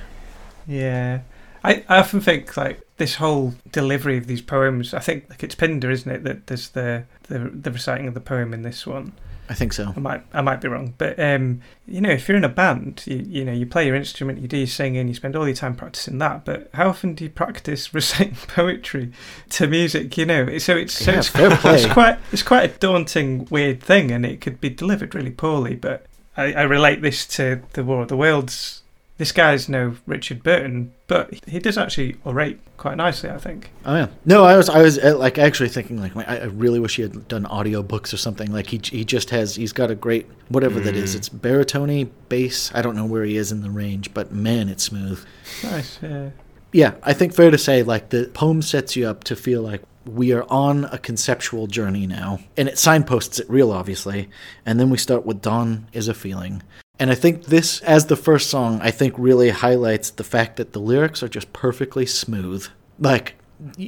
[0.68, 1.22] Yeah,
[1.64, 4.94] I, I often think like this whole delivery of these poems.
[4.94, 6.24] I think like it's Pinder, isn't it?
[6.24, 9.14] That there's the the, the reciting of the poem in this one.
[9.48, 9.94] I think so.
[9.96, 13.04] I might I might be wrong, but um, you know, if you're in a band,
[13.06, 15.56] you you know, you play your instrument, you do your singing, you spend all your
[15.56, 16.46] time practicing that.
[16.46, 19.12] But how often do you practice reciting poetry
[19.52, 20.18] to music?
[20.18, 24.10] You know, so it's so Yeah, it's, it's quite it's quite a daunting, weird thing,
[24.12, 25.76] and it could be delivered really poorly.
[25.76, 28.82] But I, I relate this to the War of the Worlds.
[29.18, 33.72] This guy's no Richard Burton, but he does actually orate quite nicely, I think.
[33.86, 34.08] Oh yeah.
[34.26, 37.04] No, I was I was uh, like actually thinking like I I really wish he
[37.04, 38.52] had done audiobooks or something.
[38.52, 41.14] Like he he just has he's got a great whatever that is.
[41.14, 41.18] Mm.
[41.18, 42.72] It's baritone bass.
[42.74, 45.24] I don't know where he is in the range, but man, it's smooth.
[45.64, 46.32] Nice, yeah.
[46.74, 49.82] Yeah, I think fair to say like the poem sets you up to feel like
[50.06, 54.30] we are on a conceptual journey now, and it signposts it real obviously.
[54.66, 56.64] And then we start with Dawn is a feeling.
[56.98, 60.74] And I think this, as the first song, I think really highlights the fact that
[60.74, 62.68] the lyrics are just perfectly smooth.
[63.00, 63.36] Like,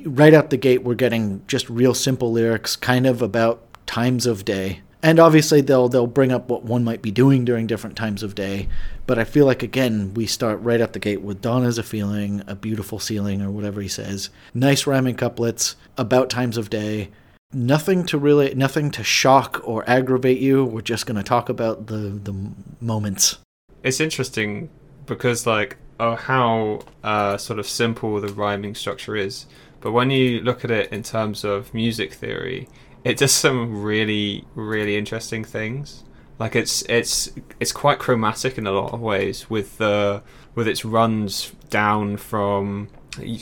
[0.06, 4.44] right out the gate, we're getting just real simple lyrics, kind of about times of
[4.44, 4.82] day.
[5.02, 8.36] And obviously, they'll they'll bring up what one might be doing during different times of
[8.36, 8.68] day.
[9.06, 11.84] But I feel like again, we start right out the gate with "Dawn is a
[11.84, 14.32] feeling, a beautiful ceiling," or whatever he says.
[14.56, 17.10] Nice rhyming couplets about times of day
[17.54, 20.66] nothing to really nothing to shock or aggravate you.
[20.66, 23.38] We're just going to talk about the the moments.
[23.84, 24.70] It's interesting
[25.06, 29.46] because like oh how uh, sort of simple the rhyming structure is.
[29.80, 32.68] But when you look at it in terms of music theory
[33.08, 36.04] it does some really really interesting things.
[36.40, 40.22] Like it's it's it's quite chromatic in a lot of ways with the
[40.56, 42.90] with its runs down from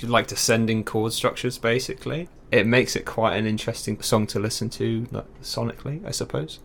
[0.04, 5.08] like descending chord structures basically it makes it quite an interesting song to listen to
[5.12, 6.60] like, sonically i suppose.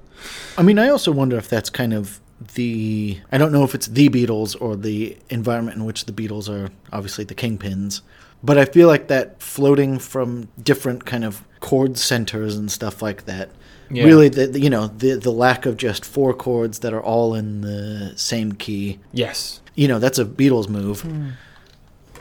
[0.59, 2.21] I mean i also wonder if that's kind of
[2.55, 6.49] the i don't know if it's the beatles or the environment in which the beatles
[6.49, 8.01] are obviously the kingpins
[8.43, 13.25] but i feel like that floating from different kind of chord centers and stuff like
[13.27, 13.51] that
[13.90, 14.05] Yeah.
[14.05, 17.35] really the, the- you know the the lack of just four chords that are all
[17.35, 18.99] in the same key.
[19.12, 19.61] Yes.
[19.75, 21.31] You know that's a beatles move hmm.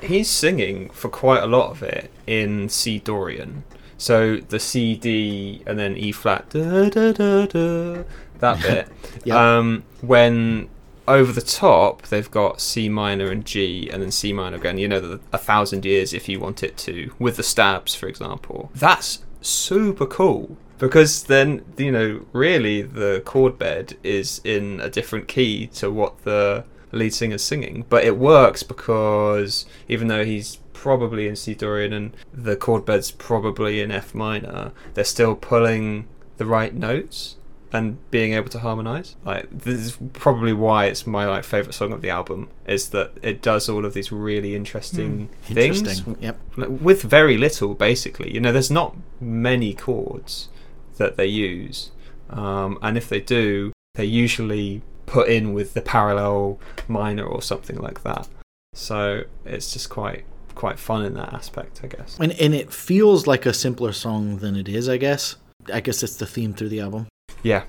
[0.02, 3.64] He's singing for quite a lot of it in C Dorian.
[3.98, 8.04] So the C D and then E flat da, da, da, da,
[8.40, 8.88] that bit.
[9.26, 9.36] Yep.
[9.36, 10.70] Um, when
[11.08, 14.78] over the top they've got C minor and G and then C minor again.
[14.78, 18.08] You know, the, a thousand years if you want it to, with the stabs, for
[18.08, 18.72] example.
[18.76, 25.28] That's super cool because then you know really the chord bed is in a different
[25.28, 31.28] key to what the lead singer's singing, but it works because even though he's probably
[31.28, 36.46] in C Dorian and the chord bed's probably in F minor, they're still pulling the
[36.46, 37.36] right notes
[37.72, 39.16] and being able to harmonize.
[39.24, 43.12] Like this is probably why it's my like favorite song of the album is that
[43.22, 48.34] it does all of these really interesting things interesting yep with very little basically.
[48.34, 50.50] You know, there's not many chords
[50.98, 51.92] that they use,
[52.30, 57.78] um, and if they do, they're usually put in with the parallel minor or something
[57.78, 58.28] like that.
[58.74, 62.18] So it's just quite quite fun in that aspect, I guess.
[62.20, 65.36] And and it feels like a simpler song than it is, I guess.
[65.74, 67.08] I guess it's the theme through the album.
[67.44, 67.64] Yeah,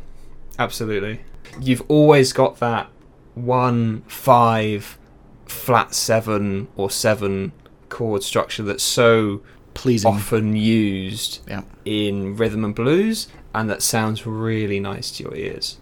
[0.58, 1.20] absolutely.
[1.60, 2.88] You've always got that
[3.34, 4.98] one five
[5.46, 7.52] flat seven or seven
[7.88, 9.42] chord structure that's so
[9.74, 10.12] Pleasing.
[10.12, 11.62] often used Yeah.
[11.84, 15.78] in rhythm and blues, and that sounds really nice to your ears.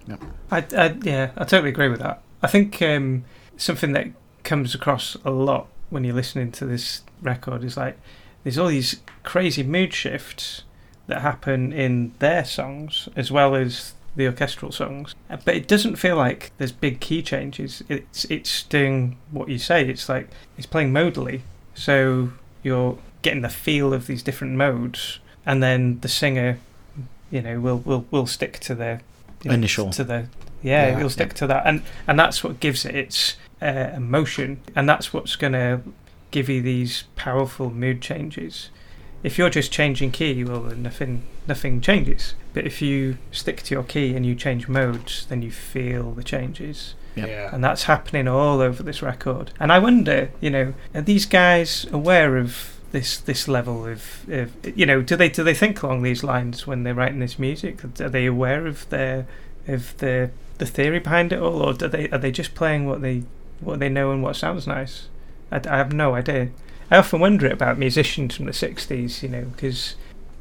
[0.50, 2.22] I, I yeah, I totally agree with that.
[2.42, 3.24] I think um,
[3.56, 4.08] something that
[4.44, 7.98] comes across a lot when you're listening to this record is like
[8.42, 10.62] there's all these crazy mood shifts
[11.06, 15.14] that happen in their songs as well as the orchestral songs,
[15.44, 17.84] but it doesn't feel like there's big key changes.
[17.88, 19.88] It's it's doing what you say.
[19.88, 21.42] It's like it's playing modally,
[21.74, 22.30] so
[22.62, 26.58] you're getting the feel of these different modes, and then the singer,
[27.30, 29.00] you know, we'll we'll we'll stick to the
[29.42, 29.90] you know, Initial.
[29.90, 30.26] to the
[30.62, 34.60] yeah, Yeah, he'll stick to that, and and that's what gives it its uh, emotion,
[34.74, 35.82] and that's what's gonna
[36.30, 38.70] give you these powerful mood changes.
[39.22, 42.34] If you're just changing key, well, then nothing nothing changes.
[42.54, 46.22] But if you stick to your key and you change modes, then you feel the
[46.24, 47.50] changes, Yeah.
[47.52, 49.52] and that's happening all over this record.
[49.60, 54.52] And I wonder, you know, are these guys aware of this this level of, of
[54.76, 57.84] you know, do they do they think along these lines when they're writing this music?
[58.00, 59.26] Are they aware of their
[59.66, 63.02] of the the theory behind it all, or do they are they just playing what
[63.02, 63.24] they
[63.60, 65.08] what they know and what sounds nice?
[65.50, 66.50] I, I have no idea.
[66.90, 69.94] I often wonder about musicians from the '60s, you know, because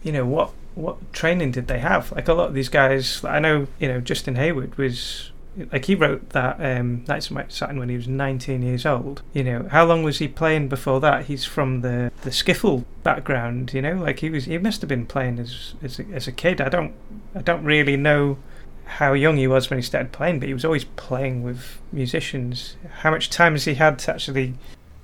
[0.03, 2.11] you know what what training did they have?
[2.11, 5.31] Like a lot of these guys, I know, you know, Justin Hayward was
[5.71, 9.21] like he wrote that um, Nights in White Satin when he was 19 years old.
[9.33, 11.25] You know, how long was he playing before that?
[11.25, 13.73] He's from the the skiffle background.
[13.73, 16.31] You know, like he was he must have been playing as as a, as a
[16.31, 16.61] kid.
[16.61, 16.93] I don't
[17.35, 18.37] I don't really know
[18.85, 22.77] how young he was when he started playing, but he was always playing with musicians.
[22.99, 24.53] How much time has he had to actually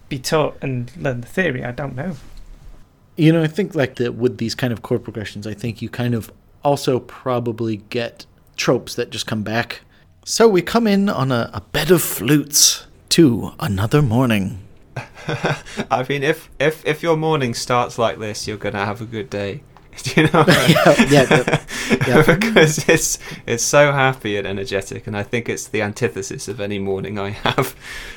[0.09, 1.65] be taught and learn the theory?
[1.65, 2.15] I don't know.
[3.17, 5.89] You know, I think like that with these kind of chord progressions, I think you
[5.89, 6.31] kind of
[6.63, 8.25] also probably get
[8.55, 9.81] tropes that just come back.
[10.25, 14.59] So we come in on a, a bed of flutes to another morning.
[15.91, 19.29] I mean, if if if your morning starts like this, you're gonna have a good
[19.29, 19.61] day.
[20.03, 20.45] Do you know?
[20.67, 21.65] yeah, yeah,
[22.07, 22.23] yeah.
[22.25, 26.79] because it's it's so happy and energetic, and I think it's the antithesis of any
[26.79, 27.75] morning I have.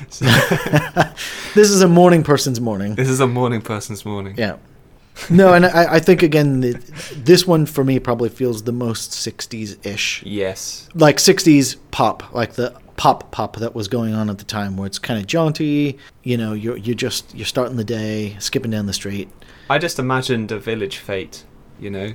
[0.09, 0.25] So,
[1.55, 2.95] This is a morning person's morning.
[2.95, 4.35] this is a morning person's morning.
[4.37, 4.57] Yeah.
[5.29, 6.73] No, and I, I think again, the,
[7.15, 10.23] this one for me probably feels the most 60s ish.
[10.23, 10.87] Yes.
[10.93, 14.87] Like 60s pop, like the pop pop that was going on at the time where
[14.87, 18.85] it's kind of jaunty, you know, you're, you're just, you're starting the day, skipping down
[18.85, 19.29] the street.
[19.69, 21.43] I just imagined a village fete.
[21.79, 22.13] You know,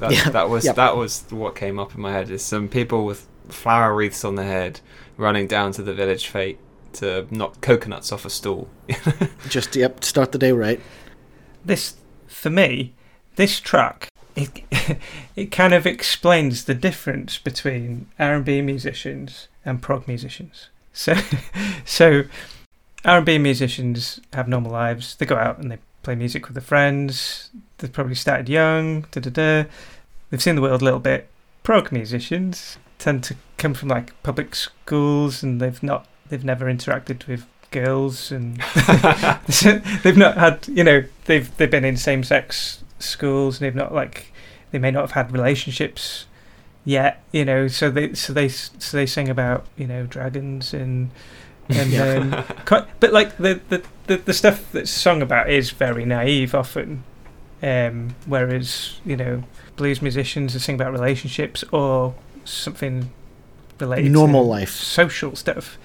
[0.00, 0.72] that, Yeah, that was yeah.
[0.72, 2.28] that was what came up in my head.
[2.30, 4.80] Is some people with flower wreaths on their head
[5.16, 6.58] running down to the village fete
[6.94, 8.68] to knock coconuts off a stool.
[9.48, 10.80] Just, yep, start the day right.
[11.64, 11.94] this
[12.46, 12.92] for me
[13.34, 14.62] this track it
[15.36, 20.68] it kind of explains the difference between R&B musicians and prog musicians.
[20.92, 21.14] So
[21.84, 22.22] so
[23.04, 25.16] R&B musicians have normal lives.
[25.16, 27.50] They go out and they play music with their friends.
[27.78, 29.68] They've probably started young da da da.
[30.30, 31.28] They've seen the world a little bit.
[31.62, 37.26] Prog musicians tend to come from like public schools and they've not they've never interacted
[37.26, 38.56] with girls and
[40.02, 43.94] they've not had you know they've they've been in same sex schools and they've not
[43.94, 44.32] like
[44.70, 46.26] they may not have had relationships
[46.84, 51.10] yet you know so they so they so they sing about you know dragons and
[51.68, 56.04] and um, quite, but like the, the the the stuff that's sung about is very
[56.04, 57.02] naive often
[57.60, 59.42] um whereas you know
[59.74, 62.14] blues musicians are sing about relationships or
[62.44, 63.10] something
[63.80, 64.70] related Normal to life.
[64.70, 65.76] social stuff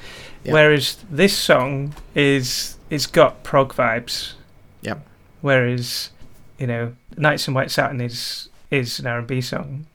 [0.43, 0.53] Yeah.
[0.53, 4.33] whereas this song is it's got prog vibes
[4.81, 5.05] Yep.
[5.41, 6.09] whereas
[6.57, 9.85] you know nights in white satin is is an r&b song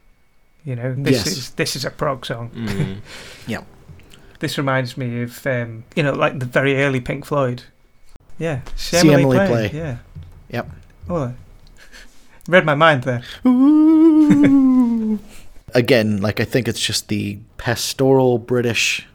[0.65, 1.27] you know this Yes.
[1.27, 3.65] is this is a prog song Mm.
[4.39, 7.63] this reminds me of um, you know like the very early pink floyd
[8.39, 9.69] yeah see, See emily, Emily play.
[9.69, 9.79] play.
[9.79, 9.97] yeah
[10.51, 10.71] Yep.
[11.09, 11.33] oh
[12.49, 15.19] read my mind there Ooh.
[15.75, 19.07] Again, like I think it's just the pastoral British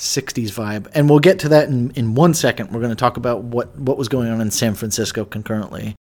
[0.00, 0.90] 60s vibe.
[0.94, 2.72] And we'll get to that in, in one second.
[2.72, 5.94] We're going to talk about what, what was going on in San Francisco concurrently.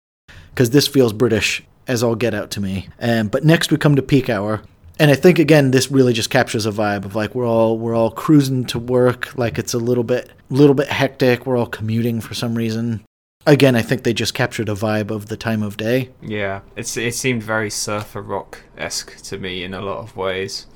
[0.51, 2.89] Because this feels British as all get out to me.
[3.01, 4.63] Um, but next we come to peak hour.
[5.01, 7.95] And I think again this really just captures a vibe of like we're all we're
[7.95, 12.21] all cruising to work, like it's a little bit little bit hectic, we're all commuting
[12.21, 13.05] for some reason.
[13.47, 16.11] Again, I think they just captured a vibe of the time of day.
[16.21, 20.67] Yeah, it's it seemed very surfer rock esque to me in a lot of ways.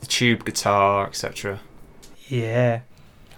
[0.00, 1.60] The tube guitar, etc.
[2.28, 2.80] yeah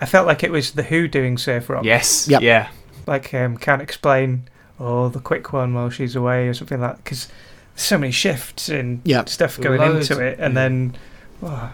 [0.00, 2.28] i felt like it was the who doing surf rock Yes.
[2.28, 2.42] Yep.
[2.42, 2.68] Yeah.
[3.06, 7.04] like um, can't explain or the quick one while she's away or something like that.
[7.04, 7.28] Because
[7.74, 9.24] there's so many shifts and Yeah.
[9.26, 10.60] stuff going Loads, into it, and yeah.
[10.60, 10.96] then
[11.42, 11.72] oh,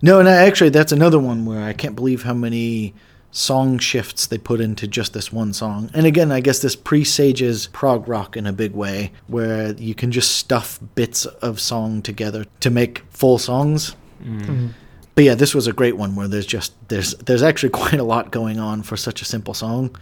[0.00, 2.94] No, and actually, that's another one where I can't believe how many
[3.32, 5.90] song shifts they put into just this one song.
[5.92, 10.12] And again, I guess this presages prog rock in a big way, where you can
[10.12, 13.96] just stuff bits of song together to make full songs.
[14.22, 14.46] Mm.
[14.46, 14.68] mm.
[15.14, 18.04] But yeah, this was a great one where there's just there's there's actually quite a
[18.04, 19.94] lot going on for such a simple song.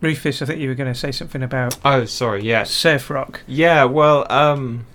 [0.00, 2.42] Rufus, I think you were going to say something about Oh, sorry.
[2.42, 3.42] yeah, surf rock.
[3.46, 4.86] Yeah, well, um,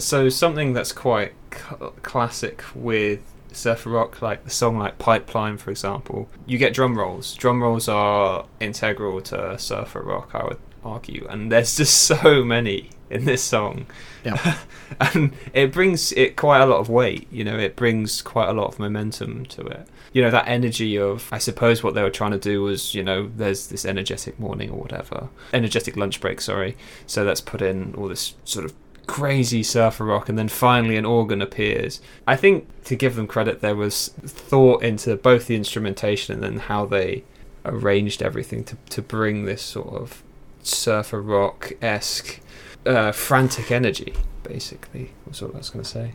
[0.00, 1.60] so something that's quite c-
[2.02, 3.20] classic with
[3.52, 7.34] surfer rock, like the song like Pipeline, for example, you get drum rolls.
[7.34, 12.90] Drum rolls are integral to surfer rock, I would argue, and there's just so many
[13.10, 13.86] in this song.
[14.24, 14.58] Yeah.
[15.00, 18.52] and it brings it quite a lot of weight, you know, it brings quite a
[18.52, 19.88] lot of momentum to it.
[20.12, 23.02] You know, that energy of, I suppose what they were trying to do was, you
[23.02, 26.76] know, there's this energetic morning or whatever, energetic lunch break, sorry.
[27.06, 28.74] So let's put in all this sort of
[29.08, 32.00] crazy surfer rock, and then finally an organ appears.
[32.26, 36.58] I think to give them credit, there was thought into both the instrumentation and then
[36.60, 37.24] how they
[37.64, 40.22] arranged everything to, to bring this sort of
[40.62, 42.40] surfer rock esque
[42.88, 46.12] uh, frantic energy, basically, was what I was going to say.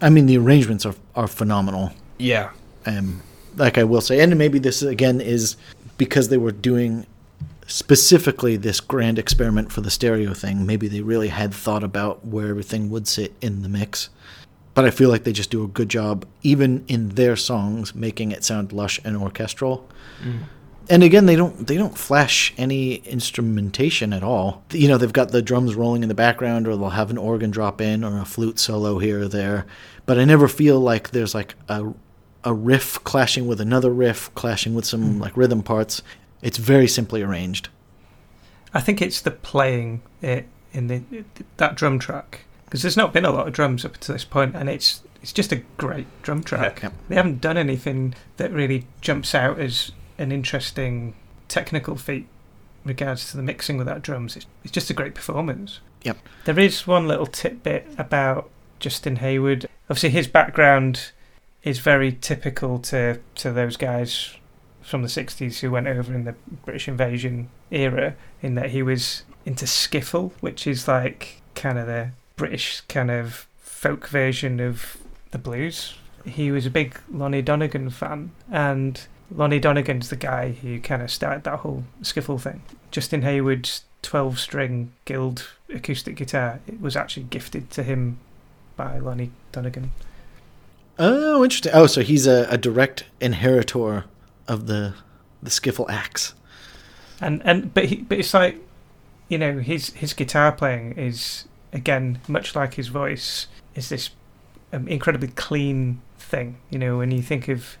[0.00, 1.92] I mean, the arrangements are are phenomenal.
[2.18, 2.50] Yeah.
[2.86, 3.22] um,
[3.56, 5.56] like I will say, and maybe this again is
[5.96, 7.06] because they were doing
[7.66, 10.66] specifically this grand experiment for the stereo thing.
[10.66, 14.10] Maybe they really had thought about where everything would sit in the mix.
[14.74, 18.30] But I feel like they just do a good job, even in their songs, making
[18.30, 19.88] it sound lush and orchestral.
[20.22, 20.40] Mm.
[20.88, 24.62] And again, they don't they don't flash any instrumentation at all.
[24.70, 27.50] You know, they've got the drums rolling in the background, or they'll have an organ
[27.50, 29.66] drop in, or a flute solo here or there.
[30.04, 31.92] But I never feel like there's like a
[32.44, 35.20] a riff clashing with another riff, clashing with some hmm.
[35.20, 36.02] like rhythm parts.
[36.42, 37.68] It's very simply arranged.
[38.72, 41.02] I think it's the playing it in the
[41.56, 44.54] that drum track because there's not been a lot of drums up to this point,
[44.54, 46.82] and it's it's just a great drum track.
[46.82, 46.90] Yeah.
[47.08, 51.14] They haven't done anything that really jumps out as an interesting
[51.48, 52.26] technical feat
[52.84, 54.36] regards to the mixing without drums.
[54.36, 55.80] It's, it's just a great performance.
[56.02, 56.18] Yep.
[56.44, 58.48] There is one little tidbit about
[58.78, 59.66] Justin Hayward.
[59.90, 61.12] Obviously, his background
[61.62, 64.36] is very typical to to those guys
[64.80, 69.24] from the 60s who went over in the British invasion era in that he was
[69.44, 74.96] into skiffle which is like kind of the British kind of folk version of
[75.32, 75.94] the blues
[76.24, 81.10] he was a big Lonnie Donegan fan and Lonnie Donegan's the guy who kind of
[81.10, 87.24] started that whole skiffle thing Justin Hayward's 12 string guild acoustic guitar it was actually
[87.24, 88.18] gifted to him
[88.76, 89.92] by Lonnie Donegan
[90.98, 91.72] Oh, interesting.
[91.74, 94.04] Oh, so he's a, a direct inheritor
[94.48, 94.94] of the
[95.42, 96.32] the skiffle axe.
[97.20, 98.56] and and but he but it's like
[99.28, 104.08] you know his his guitar playing is again much like his voice is this
[104.72, 107.76] um, incredibly clean thing you know when you think of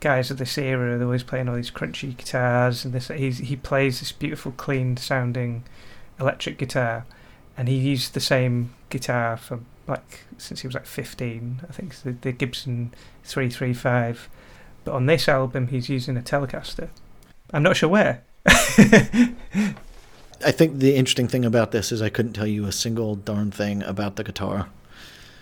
[0.00, 3.56] guys of this era they're always playing all these crunchy guitars and this he's, he
[3.56, 5.64] plays this beautiful clean sounding
[6.20, 7.04] electric guitar
[7.56, 11.90] and he used the same guitar for like since he was like 15 i think
[11.92, 12.92] it's the, the gibson
[13.24, 14.28] 335
[14.84, 16.88] but on this album he's using a telecaster
[17.52, 18.22] i'm not sure where
[20.44, 23.50] I think the interesting thing about this is I couldn't tell you a single darn
[23.50, 24.68] thing about the guitar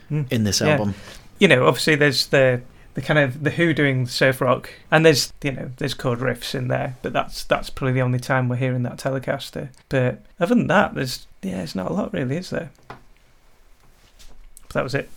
[0.08, 0.22] Hmm.
[0.30, 0.68] in this Yeah.
[0.72, 0.94] album.
[1.38, 2.62] you know, obviously there's the
[2.96, 6.54] the kind of the Who doing surf rock, and there's you know there's chord riffs
[6.54, 9.68] in there, but that's that's probably the only time we're hearing that Telecaster.
[9.90, 12.70] But other than that, there's yeah, it's not a lot really, is there?
[12.88, 15.10] But that was it.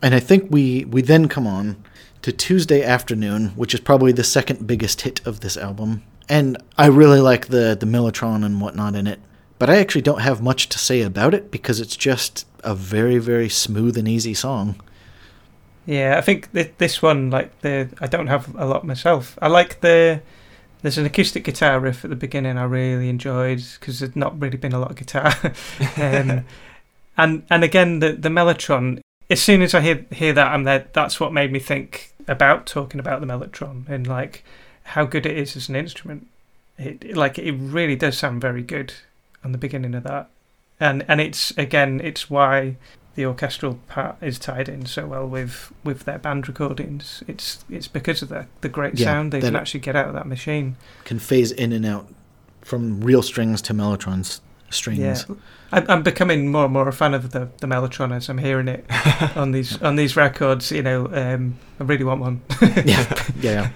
[0.00, 1.82] And I think we we then come on
[2.22, 6.04] to Tuesday Afternoon, which is probably the second biggest hit of this album.
[6.28, 9.18] And I really like the the Mellotron and whatnot in it.
[9.58, 13.18] But I actually don't have much to say about it because it's just a very
[13.18, 14.80] very smooth and easy song.
[15.88, 19.38] Yeah, I think th- this one, like the, I don't have a lot myself.
[19.40, 20.20] I like the,
[20.82, 24.58] there's an acoustic guitar riff at the beginning I really enjoyed because there's not really
[24.58, 25.32] been a lot of guitar,
[25.96, 26.44] um,
[27.16, 29.00] and and again the the mellotron.
[29.30, 30.86] As soon as I hear hear that, I'm there.
[30.92, 34.44] That's what made me think about talking about the mellotron and like
[34.82, 36.26] how good it is as an instrument.
[36.76, 38.92] It it- like it really does sound very good
[39.42, 40.28] on the beginning of that,
[40.78, 42.76] and and it's again it's why
[43.18, 47.24] the orchestral part is tied in so well with with their band recordings.
[47.26, 50.14] It's it's because of the the great Yeah, sound they can actually get out of
[50.14, 50.76] that machine.
[51.02, 52.06] Can phase in and out
[52.62, 54.40] from real strings to Mellotron's
[54.70, 55.26] strings.
[55.28, 55.34] Yeah,
[55.72, 58.68] I'm, I'm becoming more and more a fan of the the mellotron as I'm hearing
[58.68, 58.84] it
[59.36, 60.70] on these on these records.
[60.70, 62.40] You know, um, I really want one.
[62.84, 63.70] yeah, yeah.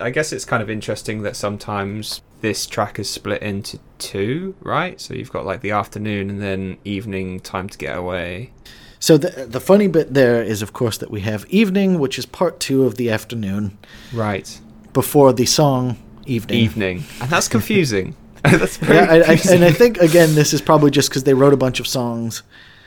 [0.00, 5.00] I guess it's kind of interesting that sometimes this track is split into two, right?
[5.00, 8.52] So you've got like the afternoon and then evening time to get away.
[9.00, 12.26] So the the funny bit there is, of course, that we have evening, which is
[12.26, 13.78] part two of the afternoon,
[14.12, 14.60] Right.
[14.92, 15.96] before the song
[16.26, 16.58] evening.
[16.58, 17.04] Evening.
[17.20, 18.14] And that's confusing.
[18.42, 21.34] that's very Yeah, I, I, and I think again, this is probably just because they
[21.34, 22.42] wrote a bunch of songs.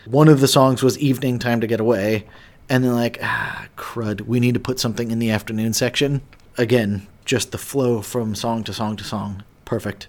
[0.05, 2.25] One of the songs was "Evening Time to Get Away,"
[2.69, 6.21] and they're like, "Ah, crud, we need to put something in the afternoon section."
[6.57, 10.07] Again, just the flow from song to song to song, perfect.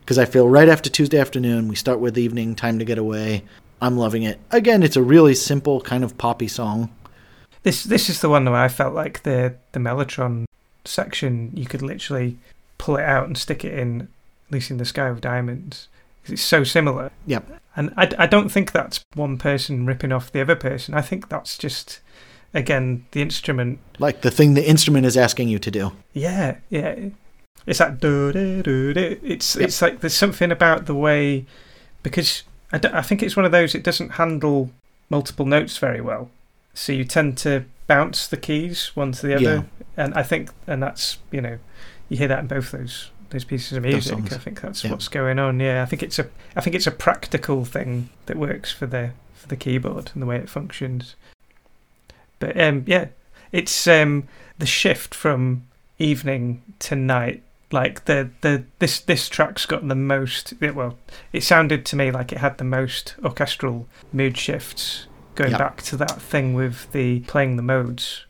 [0.00, 3.44] Because I feel right after Tuesday afternoon, we start with "Evening Time to Get Away."
[3.80, 4.38] I'm loving it.
[4.50, 6.90] Again, it's a really simple kind of poppy song.
[7.62, 10.44] This this is the one where I felt like the the Mellotron
[10.84, 12.38] section you could literally
[12.78, 15.88] pull it out and stick it in, at least in the Sky of Diamonds,
[16.24, 17.10] 'cause it's so similar.
[17.26, 17.60] Yep.
[17.76, 20.94] And I, I don't think that's one person ripping off the other person.
[20.94, 22.00] I think that's just
[22.54, 23.78] again the instrument.
[23.98, 25.92] Like the thing the instrument is asking you to do.
[26.12, 26.96] Yeah, yeah.
[27.66, 29.20] It's that do do do do.
[29.22, 29.64] It's Yep.
[29.64, 31.46] it's like there's something about the way
[32.02, 32.42] because
[32.72, 34.70] I, don't- I think it's one of those it doesn't handle
[35.10, 36.30] multiple notes very well,
[36.74, 39.62] so you tend to bounce the keys one to the other, Yeah.
[40.04, 41.58] and I think and that's you know
[42.08, 44.32] you hear that in both those those pieces of music.
[44.32, 44.90] I think that's Yeah.
[44.90, 45.60] what's going on.
[45.60, 46.26] Yeah, I think it's a
[46.56, 50.26] I think it's a practical thing that works for the for the keyboard and the
[50.26, 51.14] way it functions.
[52.42, 53.06] But um, yeah,
[53.52, 54.26] it's um,
[54.58, 55.62] the shift from
[55.98, 57.42] evening to night.
[57.70, 60.52] Like the the this this track's got the most.
[60.60, 60.98] it- Well,
[61.32, 65.06] it sounded to me like it had the most orchestral mood shifts.
[65.36, 65.58] Going Yeah.
[65.58, 68.26] back to that thing with the playing the modes,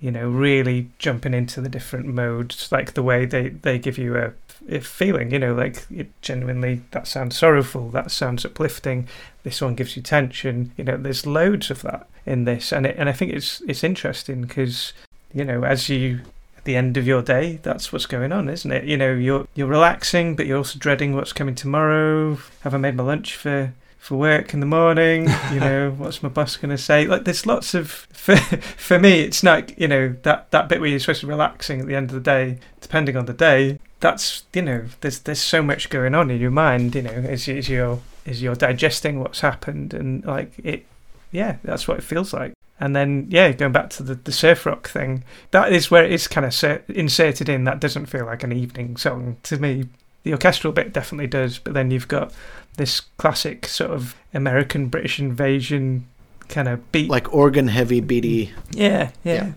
[0.00, 4.16] you know, really jumping into the different modes, like the way they they give you
[4.16, 4.32] a,
[4.70, 5.30] a feeling.
[5.32, 9.06] You know, like it genuinely that sounds sorrowful, that sounds uplifting.
[9.42, 10.72] This one gives you tension.
[10.78, 13.82] You know, there's loads of that in this, and it, and I think it's it's
[13.82, 14.92] interesting because
[15.32, 16.20] you know as you
[16.58, 18.84] at the end of your day, that's what's going on, isn't it?
[18.84, 22.38] You know, you're you're relaxing, but you're also dreading what's coming tomorrow.
[22.62, 25.28] Have I made my lunch for for work in the morning?
[25.52, 27.06] You know, what's my boss going to say?
[27.06, 30.90] Like, there's lots of for for me, it's like you know that that bit where
[30.90, 33.78] you're supposed to be relaxing at the end of the day, depending on the day.
[34.00, 36.94] That's you know, there's there's so much going on in your mind.
[36.96, 40.84] You know, as, as you're as you're digesting what's happened, and like it,
[41.32, 42.52] yeah, that's what it feels like.
[42.80, 46.12] And then, yeah, going back to the, the surf rock thing, that is where it
[46.12, 47.64] is kind of ser- inserted in.
[47.64, 49.88] That doesn't feel like an evening song to me.
[50.22, 52.32] The orchestral bit definitely does, but then you've got
[52.76, 56.06] this classic sort of American British invasion
[56.48, 57.10] kind of beat.
[57.10, 58.52] Like organ heavy, beady.
[58.70, 59.52] yeah, yeah, Yeah.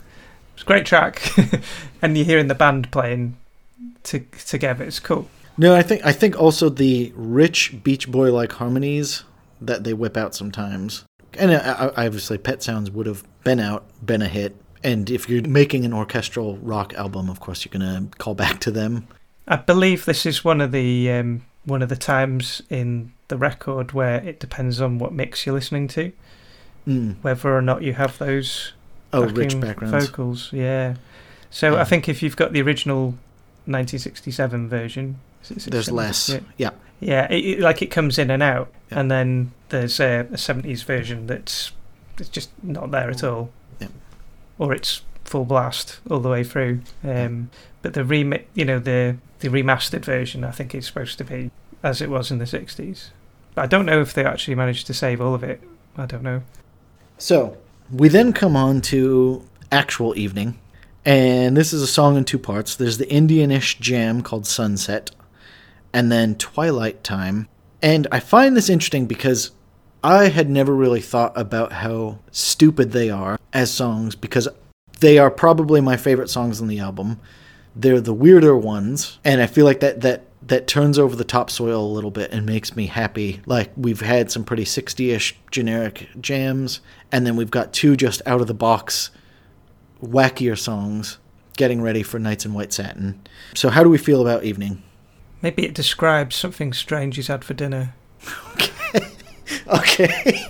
[0.55, 1.21] it's a great track,
[2.01, 3.37] and you're hearing the band playing
[4.03, 4.83] to, together.
[4.83, 5.29] It's cool.
[5.57, 9.23] No, I think I think also the rich Beach Boy like harmonies
[9.59, 11.03] that they whip out sometimes.
[11.39, 14.55] And uh, obviously, Pet Sounds would have been out, been a hit.
[14.83, 18.71] And if you're making an orchestral rock album, of course, you're gonna call back to
[18.71, 19.07] them.
[19.47, 23.91] I believe this is one of the um, one of the times in the record
[23.91, 26.11] where it depends on what mix you're listening to,
[26.87, 27.17] Mm.
[27.21, 28.73] whether or not you have those
[29.13, 30.07] Oh, rich backgrounds.
[30.07, 30.49] vocals.
[30.51, 30.95] Yeah.
[31.51, 31.81] So Yeah.
[31.81, 33.15] I think if you've got the original
[33.67, 35.19] 1967 version,
[35.49, 36.29] There's less.
[36.29, 36.69] Yeah, Yeah.
[37.01, 38.99] Yeah it, like it comes in and out, Yeah.
[39.01, 41.71] and then there's a, a 70s version that's
[42.17, 43.49] it's just not there at all,
[43.79, 43.87] Yeah.
[44.57, 46.81] or it's full blast all the way through.
[47.03, 47.49] Um,
[47.81, 51.49] but the remix, you know, the the remastered version, I think is supposed to be
[51.83, 53.09] as it was in the 60s.
[53.55, 55.61] But I don't know if they actually managed to save all of it.
[55.97, 56.43] I don't know.
[57.17, 57.57] So
[57.91, 60.59] we then come on to actual evening,
[61.05, 62.75] and this is a song in two parts.
[62.75, 65.11] There's the Indianish jam called Sunset,
[65.93, 67.47] and then Twilight Time.
[67.81, 69.51] And I find this interesting because
[70.03, 74.47] I had never really thought about how stupid they are as songs because
[74.99, 77.19] they are probably my favorite songs on the album.
[77.75, 81.83] They're the weirder ones, and I feel like that that that turns over the topsoil
[81.83, 83.41] a little bit and makes me happy.
[83.45, 86.81] Like we've had some pretty 60ish generic jams,
[87.11, 89.11] and then we've got two just out of the box
[90.01, 91.19] wackier songs
[91.57, 93.21] getting ready for Nights in White Satin.
[93.53, 94.81] So how do we feel about Evening?
[95.41, 97.93] Maybe it describes something strange he's had for dinner.
[98.53, 99.07] Okay.
[99.67, 100.45] okay.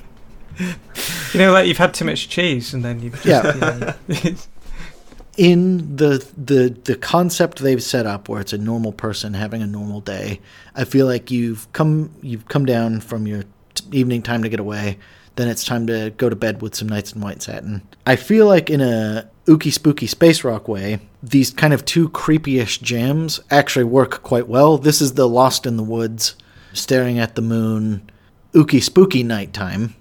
[1.33, 3.95] You know, like you've had too much cheese and then you've just, Yeah.
[4.07, 4.31] yeah.
[5.37, 9.65] in the the the concept they've set up where it's a normal person having a
[9.65, 10.41] normal day
[10.75, 14.59] i feel like you've come you've come down from your t- evening time to get
[14.59, 14.97] away
[15.35, 17.81] then it's time to go to bed with some nights in white satin.
[18.05, 22.79] I feel like in a ooky spooky space rock way these kind of two creepy-ish
[22.79, 24.77] jams actually work quite well.
[24.77, 26.35] This is the lost in the woods
[26.73, 28.09] staring at the moon
[28.53, 29.95] ooky spooky nighttime.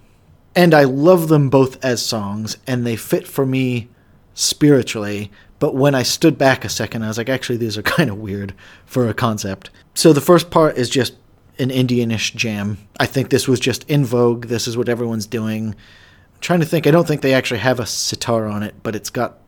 [0.57, 3.89] And i love them both as songs and they fit for me
[4.35, 5.31] spiritually.
[5.59, 8.19] But when I stood back a second, I was like, actually, these are kind of
[8.19, 8.55] weird
[8.87, 9.71] for a concept.
[9.95, 11.15] So the first part is just
[11.61, 12.79] an Indianish jam.
[12.99, 14.47] I think this was just in vogue.
[14.47, 15.69] This is what everyone's doing.
[16.35, 18.97] I'm trying to think, I don't think they actually have a sitar on it, but
[18.97, 19.39] it's got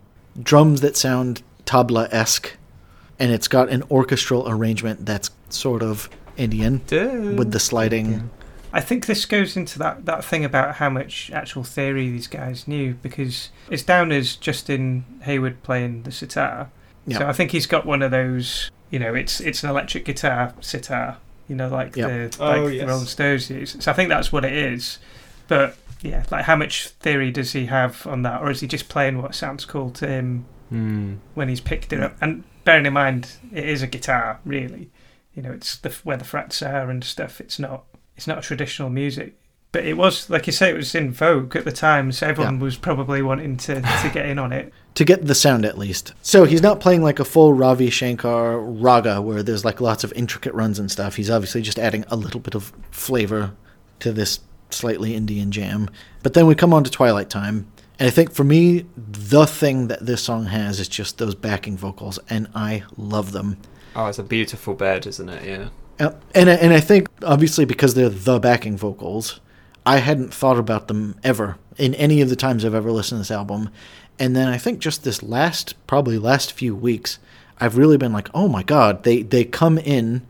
[0.40, 2.56] drums that sound tabla esque,
[3.18, 6.82] and it's got an orchestral arrangement that's sort of Indian
[7.36, 8.30] with the sliding.
[8.72, 12.66] I think this goes into that, that thing about how much actual theory these guys
[12.66, 16.70] knew because it's down as Justin Hayward playing the sitar.
[17.06, 17.18] Yeah.
[17.18, 20.54] So I think he's got one of those, you know, it's it's an electric guitar
[20.60, 21.18] sitar,
[21.52, 22.06] you know, like Yeah.
[22.08, 22.88] the Oh, like the yes.
[22.88, 23.76] Rolling Stones use.
[23.78, 24.98] So I think that's what it is.
[25.48, 28.88] But yeah, like how much theory does he have on that, or is he just
[28.88, 31.16] playing what sounds cool to him Hmm.
[31.34, 32.16] when he's picked it up?
[32.22, 34.88] And bearing in mind, it is a guitar, really.
[35.34, 37.38] You know, it's the where the frets are and stuff.
[37.38, 37.84] It's not
[38.16, 39.34] it's not a traditional music.
[39.72, 42.58] But it was, like you say, it was in vogue at the time, so everyone
[42.60, 44.72] was probably wanting to, to get in on it.
[44.94, 46.12] to get the sound at least.
[46.20, 50.12] So he's not playing like a full Ravi Shankar raga where there's like lots of
[50.12, 51.16] intricate runs and stuff.
[51.16, 53.52] He's obviously just adding a little bit of flavor
[54.00, 55.88] to this slightly Indian jam.
[56.22, 57.66] But then we come on to Twilight Time.
[57.98, 61.76] And I think for me, the thing that this song has is just those backing
[61.78, 63.56] vocals, and I love them.
[63.96, 65.44] Oh, it's a beautiful bed, isn't it?
[65.46, 65.68] Yeah.
[66.34, 69.40] And I- and I think obviously because they're the backing vocals,
[69.84, 73.20] I hadn't thought about them ever in any of the times I've ever listened to
[73.20, 73.70] this album.
[74.18, 77.18] And then I think just this last probably last few weeks,
[77.58, 80.26] I've really been like, "Oh my god, they they come in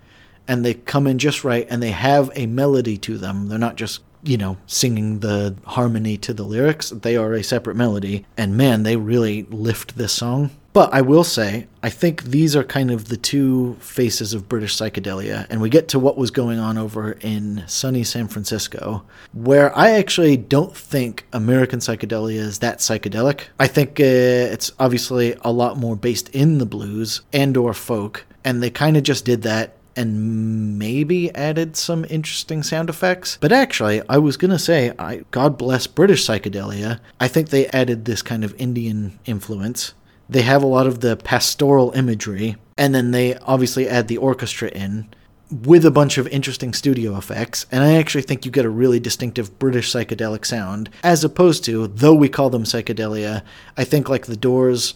[0.48, 3.48] and they come in just right and they have a melody to them.
[3.48, 6.90] They're not just you know, singing the harmony to the lyrics.
[6.90, 8.24] They are a separate melody.
[8.36, 10.50] And man, they really lift this song.
[10.72, 14.74] But I will say, I think these are kind of the two faces of British
[14.76, 15.46] psychedelia.
[15.50, 19.04] And we get to what was going on over in sunny San Francisco,
[19.34, 23.42] where I actually don't think American psychedelia is that psychedelic.
[23.60, 28.24] I think uh, it's obviously a lot more based in the blues and or folk.
[28.44, 33.36] And they kind of just did that and maybe added some interesting sound effects.
[33.40, 36.98] But actually, I was going to say, I, God bless British psychedelia.
[37.20, 39.92] I think they added this kind of Indian influence.
[40.32, 44.68] They have a lot of the pastoral imagery, and then they obviously add the orchestra
[44.68, 45.08] in
[45.50, 47.66] with a bunch of interesting studio effects.
[47.70, 51.86] And I actually think you get a really distinctive British psychedelic sound, as opposed to,
[51.86, 53.42] though we call them psychedelia,
[53.76, 54.94] I think like the Doors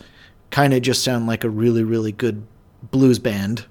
[0.51, 2.47] kind of just sound like a really, really good
[2.91, 3.67] blues band.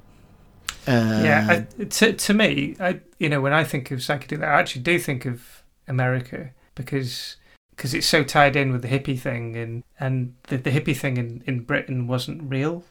[0.88, 1.48] Uh, yeah,
[1.80, 5.00] I, to to me, I you know when I think of psychedelic, I actually do
[5.00, 7.38] think of America because
[7.76, 11.18] because it's so tied in with the hippie thing, and and the, the hippie thing
[11.18, 12.84] in, in Britain wasn't real.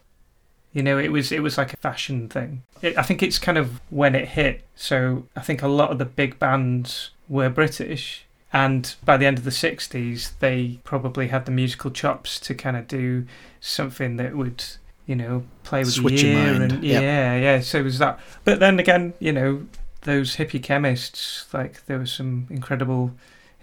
[0.72, 2.62] You know, it was it was like a fashion thing.
[2.82, 4.64] It, I think it's kind of when it hit.
[4.74, 9.38] So I think a lot of the big bands were British, and by the end
[9.38, 13.26] of the '60s, they probably had the musical chops to kind of do
[13.60, 14.64] something that would
[15.06, 17.02] you know, play with Switch the ear and Yep.
[17.02, 17.60] yeah, yeah.
[17.60, 18.18] So it was that.
[18.44, 19.66] But then again, you know,
[20.02, 23.12] those hippie chemists, like there were some incredible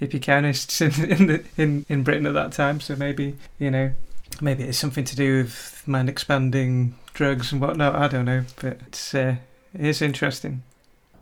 [0.02, 2.80] hippie chemists in in, the, in in Britain at that time.
[2.80, 3.92] So maybe you know,
[4.42, 7.96] maybe it's something to do with mind expanding drugs and whatnot.
[7.96, 9.36] I don't know, but it's uh,
[9.74, 10.64] it is interesting.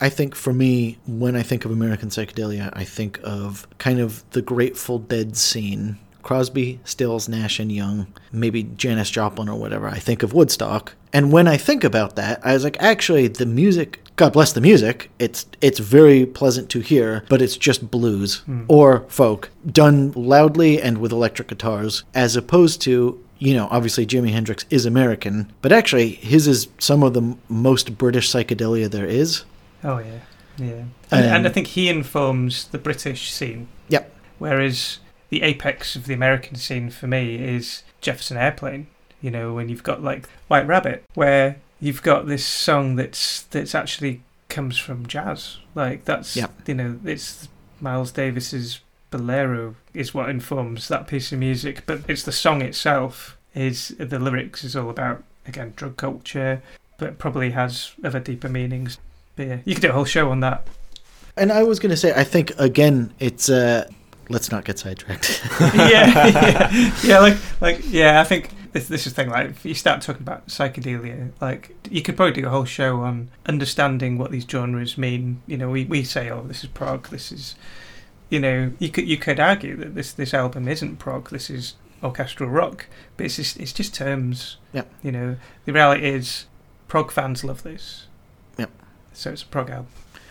[0.02, 4.24] I think for me, when I think of American psychedelia, I think of kind of
[4.32, 6.00] the Grateful Dead scene.
[6.22, 9.88] Crosby, Stills, Nash, and Young, maybe Janis Joplin or whatever.
[9.88, 10.94] I think of Woodstock.
[11.14, 14.60] And when I think about that, I was like, actually, the music, God bless the
[14.60, 18.64] music, it's it's very pleasant to hear, but it's just blues Hmm.
[18.68, 24.32] or folk done loudly and with electric guitars, as opposed to you know, obviously Jimi
[24.32, 29.06] Hendrix is American, but actually his is some of the m- most British psychedelia there
[29.06, 29.46] is.
[29.86, 30.20] Oh yeah,
[30.58, 30.84] yeah.
[31.12, 33.68] And, and I Um, think he informs the British scene.
[33.88, 34.14] Yep.
[34.40, 35.00] Whereas
[35.30, 38.88] the apex of the American scene for me is Jefferson Airplane.
[39.22, 43.74] You know, when you've got like White Rabbit, where you've got this song that's that's
[43.76, 45.58] actually comes from jazz.
[45.76, 46.52] Like that's Yep.
[46.68, 47.48] you know, it's
[47.80, 48.80] Miles Davis's
[49.12, 54.20] Bolero is what informs that piece of music, but it's the song itself is the
[54.20, 56.62] lyrics is all about again drug culture,
[56.98, 58.98] but probably has other deeper meanings.
[59.36, 60.68] But yeah, you could do a whole show on that.
[61.38, 63.88] And I was going to say, I think again, it's uh,
[64.28, 65.42] let's not get sidetracked.
[65.62, 68.20] yeah, yeah, yeah, like, like, yeah.
[68.20, 69.30] I think this this is the thing.
[69.32, 73.02] Like, if you start talking about psychedelia, like, you could probably do a whole show
[73.02, 75.42] on understanding what these genres mean.
[75.48, 77.10] You know, we, we say, oh, this is prog.
[77.10, 77.56] This is,
[78.30, 81.30] you know, you could you could argue that this this album isn't prog.
[81.30, 84.58] This is orchestral rock, but it's just it's just terms.
[84.74, 84.92] Yep.
[85.04, 86.46] You know, the reality is,
[86.88, 88.08] prog fans love this.
[88.58, 88.70] Yep.
[89.14, 89.88] So it's a prog album.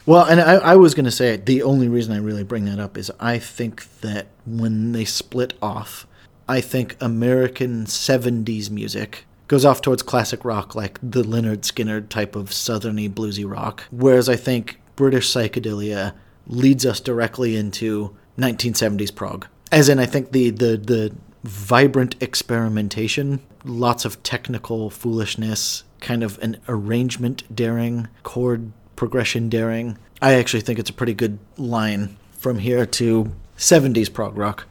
[0.07, 2.79] well, and I, I was going to say the only reason I really bring that
[2.79, 6.07] up is I think that when they split off,
[6.49, 12.37] I think American 70s music goes off towards classic rock, like the Lynyrd Skynyrd type
[12.37, 13.85] of southerny bluesy rock.
[13.91, 16.15] Whereas I think British psychedelia
[16.47, 19.47] leads us directly into 1970s prog.
[19.71, 26.39] As in, I think the, the, the vibrant experimentation, lots of technical foolishness, kind of
[26.39, 29.99] an arrangement daring, chord progression daring.
[30.21, 34.67] I actually think it's a pretty good line from here to 70s prog rock.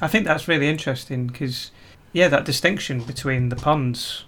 [0.00, 1.70] I think that's really interesting because,
[2.12, 4.24] yeah, that distinction between the ponds,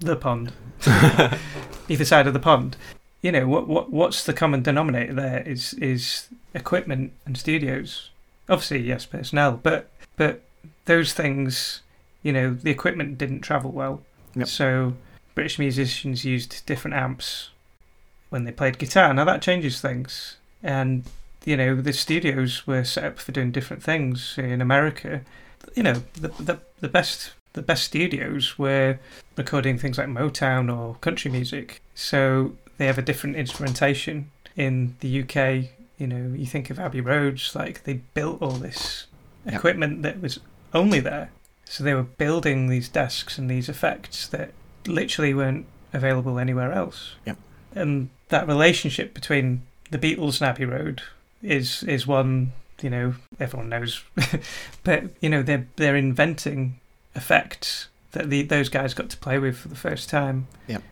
[0.00, 0.52] the pond,
[1.88, 2.76] either side of the pond.
[3.20, 8.10] You know, what what what's the common denominator there is is equipment and studios.
[8.48, 10.42] Obviously, yes, personnel, but but
[10.86, 11.82] those things,
[12.22, 14.02] you know, the equipment didn't travel well.
[14.34, 14.48] Yep.
[14.48, 14.94] So
[15.34, 17.50] British musicians used different amps
[18.30, 19.14] when they played guitar.
[19.14, 21.04] Now that changes things, and
[21.44, 25.22] you know the studios were set up for doing different things in America.
[25.74, 28.98] You know, the the, the best the best studios were
[29.36, 31.80] recording things like Motown or country music.
[31.94, 34.30] So they have a different instrumentation.
[34.56, 39.06] In the UK, you know, you think of Abbey Roads, like they built all this
[39.44, 39.54] Yep.
[39.54, 40.38] equipment that was
[40.72, 41.30] only there.
[41.64, 44.52] So they were building these desks and these effects that
[44.86, 47.16] literally weren't available anywhere else.
[47.26, 47.38] Yep.
[47.74, 51.02] And that relationship between the Beatles and Abbey Road
[51.42, 54.02] is is one you know everyone knows,
[54.84, 56.80] but you know they're they're inventing
[57.14, 60.46] effects that the, those guys got to play with for the first time.
[60.66, 60.82] Yep.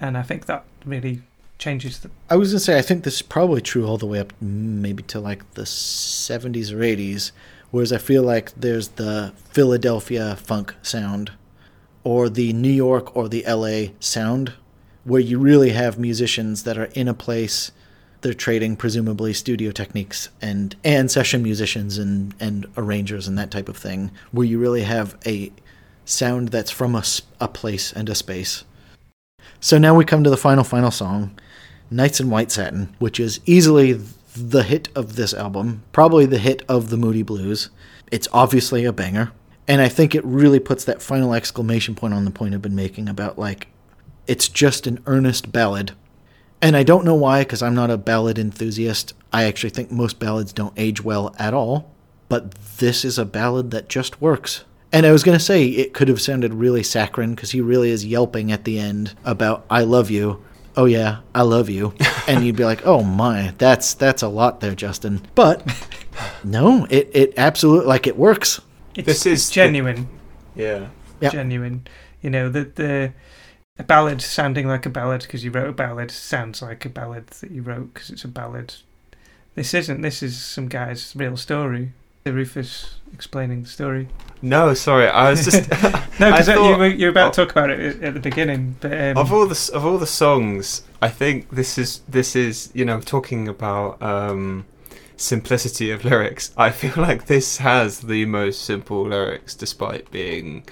[0.00, 1.22] And I think that really
[1.58, 4.18] changes the I was gonna say I think this is probably true all the way
[4.18, 7.32] up maybe to like the 70s or 80s,
[7.70, 11.32] whereas I feel like there's the Philadelphia funk sound,
[12.02, 14.52] or the New York or the LA sound,
[15.04, 17.70] where you really have musicians that are in a place,
[18.24, 23.68] they're trading presumably studio techniques and and session musicians and and arrangers and that type
[23.68, 25.52] of thing, where you really have a
[26.06, 27.04] sound that's from a,
[27.38, 28.64] a place and a space.
[29.60, 31.38] So now we come to the final final song.
[31.90, 34.00] Nights in White Satin, which is easily
[34.34, 37.68] the hit of this album, probably the hit of the Moody Blues.
[38.10, 39.32] It's obviously a banger,
[39.68, 42.74] and I think it really puts that final exclamation point on the point I've been
[42.74, 43.68] making about like
[44.26, 45.92] it's just an earnest ballad.
[46.62, 49.12] And I don't know why cuz I'm not a ballad enthusiast.
[49.32, 51.90] I actually think most ballads don't age well at all,
[52.28, 54.64] but this is a ballad that just works.
[54.92, 57.90] And I was going to say it could have sounded really saccharine because he really
[57.90, 60.44] is yelping at the end about "I love you."
[60.76, 61.94] Oh yeah, I love you,
[62.28, 65.66] and you'd be like, "Oh my, that's that's a lot there, Justin." But
[66.44, 68.60] no, it it absolutely like it works.
[68.94, 70.06] it's, This is it's genuine.
[70.54, 70.88] Yeah.
[71.20, 71.32] Yep.
[71.32, 71.86] genuine.
[72.22, 73.12] You know, the the
[73.78, 77.26] a ballad sounding like a ballad because you wrote a ballad sounds like a ballad
[77.26, 78.74] that you wrote because it's a ballad.
[79.54, 80.00] This isn't.
[80.00, 81.92] This is some guy's real story.
[82.22, 84.08] The Rufus explaining the story.
[84.40, 85.08] No, sorry.
[85.08, 85.68] I was just
[86.20, 87.30] No, because you were you're about oh.
[87.30, 88.76] to talk about it at- at the beginning.
[88.80, 92.70] But um, of all the of all the songs, I think this is this is
[92.74, 94.66] you know talking about um,
[95.16, 96.52] simplicity of lyrics.
[96.56, 100.64] I feel like this has the most simple lyrics, despite being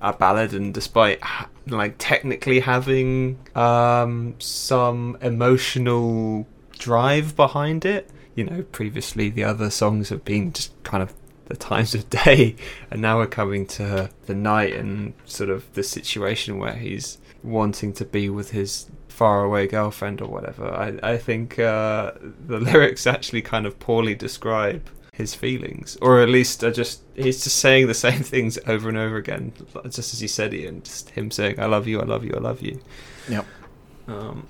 [0.00, 1.20] a ballad and despite
[1.66, 6.46] like technically having um, some emotional
[6.78, 8.10] drive behind it.
[8.34, 11.14] You know, previously the other songs have been just kind of
[11.46, 12.56] the times of day,
[12.90, 17.92] and now we're coming to the night and sort of the situation where he's wanting
[17.92, 20.66] to be with his faraway girlfriend or whatever.
[20.74, 22.12] I, I think uh,
[22.46, 27.42] the lyrics actually kind of poorly describe his feelings, or at least are just he's
[27.44, 29.52] just saying the same things over and over again,
[29.84, 32.34] just as he said it, and just him saying "I love you, I love you,
[32.36, 32.80] I love you."
[33.28, 33.46] Yep.
[34.08, 34.46] Um,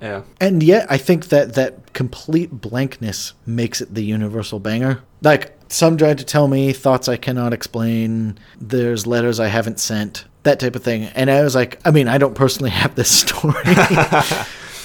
[0.00, 0.22] yeah.
[0.40, 5.02] And yet, I think that that complete blankness makes it the universal banger.
[5.22, 8.38] Like some tried to tell me thoughts I cannot explain.
[8.58, 10.24] There's letters I haven't sent.
[10.42, 11.04] That type of thing.
[11.14, 13.54] And I was like, I mean, I don't personally have this story,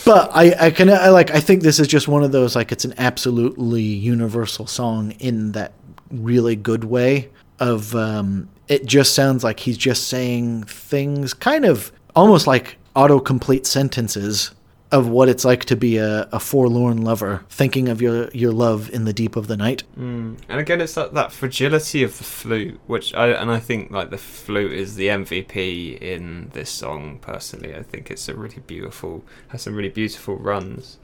[0.06, 2.72] but I, I can, I like, I think this is just one of those like
[2.72, 5.74] it's an absolutely universal song in that
[6.12, 7.30] really good way.
[7.60, 13.66] Of um, it just sounds like he's just saying things, kind of almost like autocomplete
[13.66, 14.52] sentences
[14.96, 18.90] of what it's like to be a, a forlorn lover, thinking of your, your love
[18.92, 19.84] in the deep of the night.
[20.00, 20.38] Mm.
[20.48, 24.10] And again, it's that, that fragility of the flute, which I and I think like
[24.10, 27.20] the flute is the MVP in this song.
[27.20, 30.98] Personally, I think it's a really beautiful, has some really beautiful runs,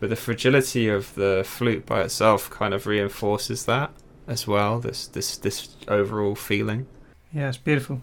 [0.00, 3.92] but the fragility of the flute by itself kind of reinforces that
[4.26, 4.80] as well.
[4.80, 6.88] This this this overall feeling.
[7.32, 8.00] yeah, it's beautiful.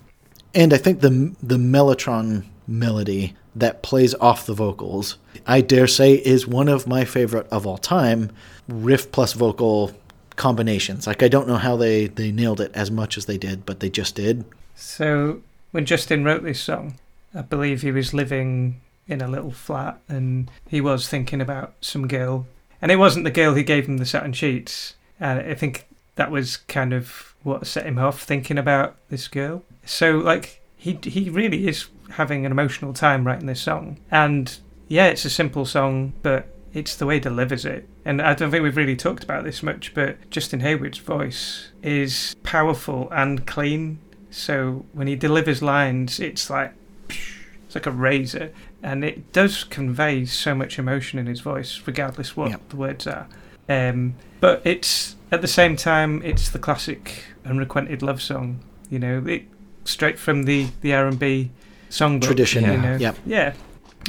[0.53, 6.13] And I think the the mellotron melody that plays off the vocals, I dare say,
[6.16, 8.32] is one of my favorite of all time.
[8.68, 9.91] Riff plus vocal
[10.36, 11.07] combinations.
[11.07, 13.80] Like I don't know how they they nailed it as much as they did, but
[13.80, 14.45] they just did.
[14.76, 15.41] So
[15.72, 16.95] when Justin wrote this song,
[17.34, 22.07] I believe he was living in a little flat and he was thinking about some
[22.07, 22.47] girl.
[22.82, 24.95] And it wasn't the girl who gave him the satin sheets.
[25.20, 29.63] And I think that was kind of what set him off thinking about this girl.
[29.86, 33.99] So like he he really is having an emotional time writing this song.
[34.11, 37.87] And yeah, it's a simple song, but it's the way he delivers it.
[38.03, 42.35] And I don't think we've really talked about this much, but Justin Hayward's voice is
[42.43, 43.99] powerful and clean.
[44.29, 46.73] So when he delivers lines, it's like
[47.09, 48.51] it's like a razor,
[48.83, 52.69] and it does convey so much emotion in his voice, regardless what Yep.
[52.69, 53.27] the words are.
[53.67, 58.59] Um, but it's at the same time, it's the classic unrequited love song.
[58.89, 59.43] You know, it
[59.85, 61.51] straight from the the R and B
[61.89, 62.81] songbook Tradition, You yeah.
[62.81, 62.95] know?
[62.97, 63.17] Yep.
[63.25, 63.53] Yeah,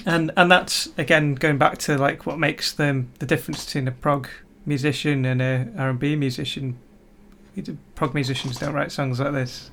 [0.04, 3.92] and and that's again going back to like what makes them the difference between a
[3.92, 4.28] prog
[4.64, 6.78] musician and a R and B musician.
[7.94, 9.70] Prog musicians don't write songs like this.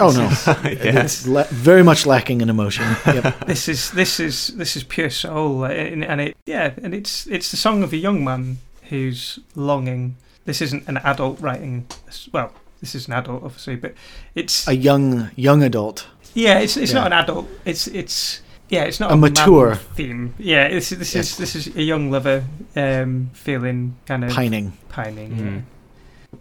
[0.00, 0.22] Oh no,
[0.70, 1.04] yes.
[1.24, 2.84] it's la- very much lacking in emotion.
[3.06, 3.46] Yep.
[3.46, 7.50] this is this is this is pure soul, and, and it yeah, and it's it's
[7.50, 10.16] the song of a young man who's longing.
[10.46, 11.86] This isn't an adult writing.
[12.32, 13.94] Well, this is an adult, obviously, but
[14.34, 16.06] it's a young young adult.
[16.34, 16.98] Yeah, it's it's yeah.
[16.98, 17.48] not an adult.
[17.64, 19.74] It's it's yeah, it's not A a, mature.
[19.76, 20.34] theme.
[20.38, 21.30] Yeah, this is this Yes.
[21.32, 22.44] is this is a young lover
[22.76, 24.72] um, feeling kind of Pining.
[24.88, 25.30] pining.
[25.30, 25.54] Mhm.
[25.54, 25.60] yeah.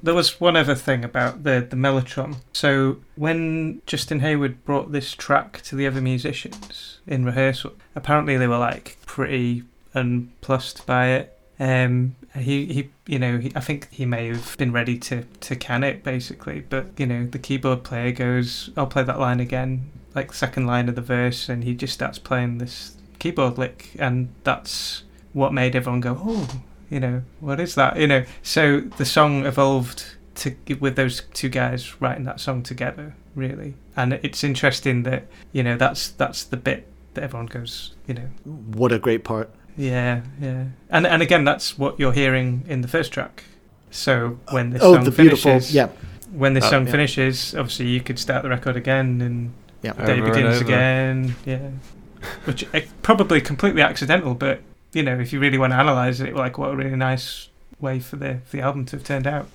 [0.03, 2.35] There was one other thing about the the mellotron.
[2.51, 8.47] So when Justin Hayward brought this track to the other musicians in rehearsal, apparently they
[8.47, 9.63] were like pretty
[9.95, 11.39] unplussed by it.
[11.59, 15.55] Um, he he you know he, I think he may have been ready to to
[15.55, 19.91] can it basically, but you know the keyboard player goes, "I'll play that line again,"
[20.15, 24.29] like second line of the verse, and he just starts playing this keyboard lick, and
[24.43, 29.03] that's what made everyone go, "Oh." you know what is that you know so the
[29.03, 35.03] song evolved to with those two guys writing that song together really and it's interesting
[35.03, 39.23] that you know that's that's the bit that everyone goes you know What a great
[39.23, 39.49] part.
[39.77, 43.43] Yeah yeah and and again that's what you're hearing in the first track
[43.91, 45.51] so when this oh, song the beautiful.
[45.51, 45.89] finishes Yeah.
[46.31, 46.91] when this Oh, song yeah.
[46.91, 49.53] finishes obviously you could start the record again and
[49.83, 49.93] Yeah.
[49.93, 51.69] the day Over begins again yeah
[52.45, 54.61] which eh, probably completely accidental but
[54.93, 57.49] you know if you really want to analyze it like what a really nice
[57.79, 59.47] way for the for the album to have turned out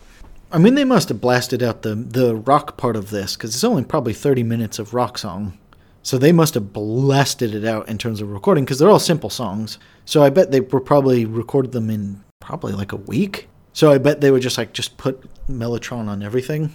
[0.54, 3.64] I mean, they must have blasted out the the rock part of this because it's
[3.64, 5.56] only probably thirty minutes of rock song.
[6.02, 9.30] So they must have blasted it out in terms of recording because they're all simple
[9.30, 9.78] songs.
[10.04, 13.48] So I bet they were probably recorded them in probably like a week.
[13.72, 16.72] So I bet they were just like just put Mellotron on everything.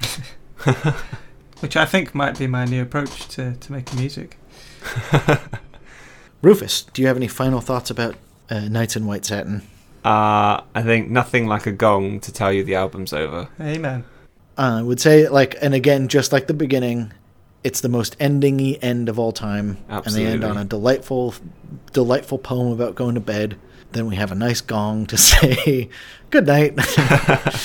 [1.60, 4.38] which I think might be my new approach to, to making music.
[6.42, 8.16] Rufus, do you have any final thoughts about
[8.50, 9.62] uh, Nights in White Satin?
[10.04, 13.48] Uh, I think nothing like a gong to tell you the album's over.
[13.60, 14.04] Amen.
[14.58, 17.12] Uh, I would say like, and again, just like the beginning,
[17.64, 21.34] it's the most endingy end of all time, and they end on a delightful,
[21.92, 23.56] delightful poem about going to bed.
[23.92, 25.88] Then we have a nice gong to say
[26.30, 26.78] good night.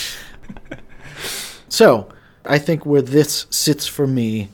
[1.70, 2.10] so,
[2.46, 4.50] I think where this sits for me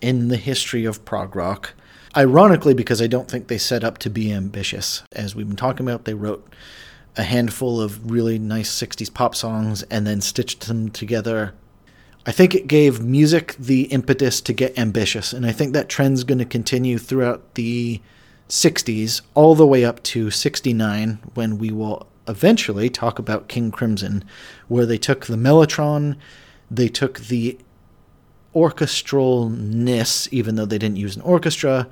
[0.00, 1.74] in the history of prog rock,
[2.16, 5.02] ironically, because I don't think they set up to be ambitious.
[5.12, 6.46] As we've been talking about, they wrote
[7.16, 11.54] a handful of really nice 60s pop songs and then stitched them together.
[12.26, 16.24] I think it gave music the impetus to get ambitious, and I think that trend's
[16.24, 18.00] going to continue throughout the
[18.48, 24.24] 60s all the way up to 69 when we will eventually talk about King Crimson,
[24.68, 26.16] where they took the Mellotron,
[26.70, 27.58] they took the
[28.54, 31.88] orchestralness, even though they didn't use an orchestra,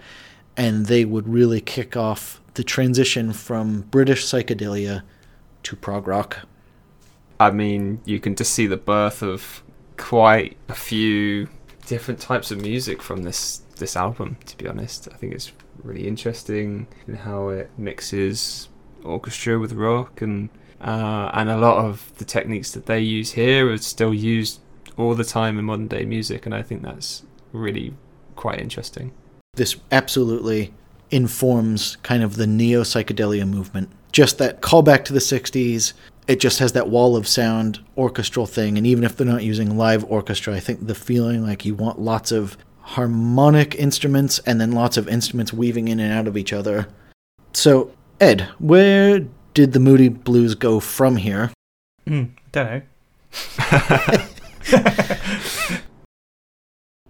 [0.56, 5.02] and they would really kick off the transition from British psychedelia
[5.62, 6.40] to prog rock.
[7.38, 9.62] I mean, you can just see the birth of
[9.96, 11.48] quite a few
[11.86, 14.36] different types of music from this this album.
[14.46, 18.68] To be honest, I think it's really interesting in how it mixes
[19.04, 20.48] orchestra with rock, and
[20.80, 24.60] uh, and a lot of the techniques that they use here are still used
[24.96, 27.22] all the time in modern day music, and I think that's
[27.52, 27.94] really
[28.34, 29.12] quite interesting.
[29.56, 30.72] this absolutely
[31.10, 33.90] informs kind of the neo psychedelia movement.
[34.12, 35.92] Just that callback to the 60s,
[36.26, 38.76] it just has that wall of sound orchestral thing.
[38.76, 42.00] And even if they're not using live orchestra, I think the feeling like you want
[42.00, 46.52] lots of harmonic instruments and then lots of instruments weaving in and out of each
[46.52, 46.88] other.
[47.52, 51.52] So, Ed, where did the Moody Blues go from here?
[52.06, 54.26] Mm, don't know.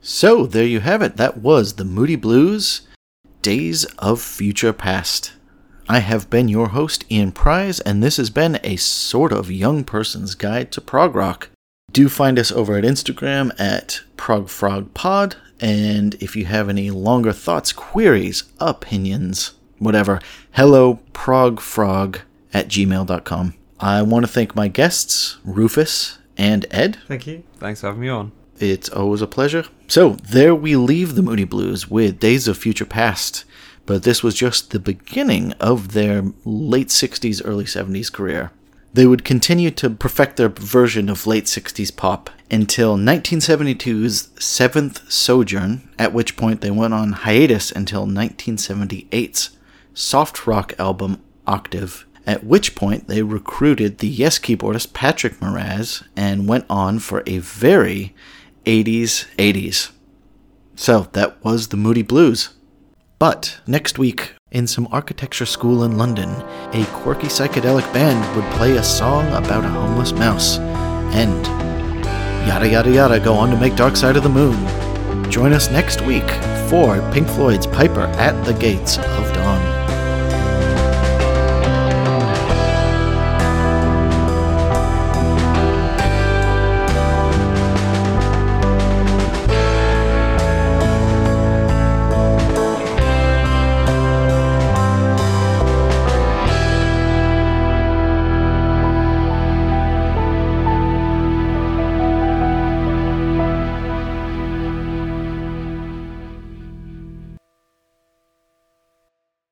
[0.09, 1.17] So, there you have it.
[1.17, 2.83] That was the Moody Blues
[3.43, 5.33] Days of Future Passed.
[5.89, 9.85] I have been your host, Ian Prize, and this has been a sort of young
[9.85, 11.49] person's guide to prog rock.
[11.93, 17.73] Do find us over at Instagram at progfrogpod, and if you have any longer thoughts,
[17.73, 20.21] queries, opinions, whatever,
[20.53, 22.21] hello progfrog
[22.53, 23.55] at gmail.com.
[23.79, 26.99] I want to thank my guests, Rufus and Ed.
[27.07, 27.45] Thank you.
[27.61, 28.33] Thanks for having me on.
[28.59, 29.67] It's always a pleasure.
[29.87, 33.45] So, there we leave the Moody Blues with Days of Future Passed,
[33.87, 38.51] but this was just the beginning of their late 60s, early 70s career.
[38.93, 45.89] They would continue to perfect their version of late 60s pop until 1972's Seventh Sojourn,
[45.99, 49.51] at which point they went on hiatus until 1978's
[49.93, 56.49] soft rock album Octave, at which point they recruited the Yes keyboardist Patrick Moraz and
[56.49, 58.15] went on for a very
[58.65, 59.91] 80s 80s.
[60.75, 62.56] So that was the Moody Blues.
[63.19, 66.29] But next week, in some architecture school in London,
[66.73, 70.59] a quirky psychedelic band would play a song about a homeless mouse.
[70.59, 71.47] And
[72.47, 74.57] yada yada yada go on to make Dark Side of the Moon.
[75.31, 76.29] Join us next week
[76.69, 79.76] for Pink Floyd's Piper at the Gates of Dawn.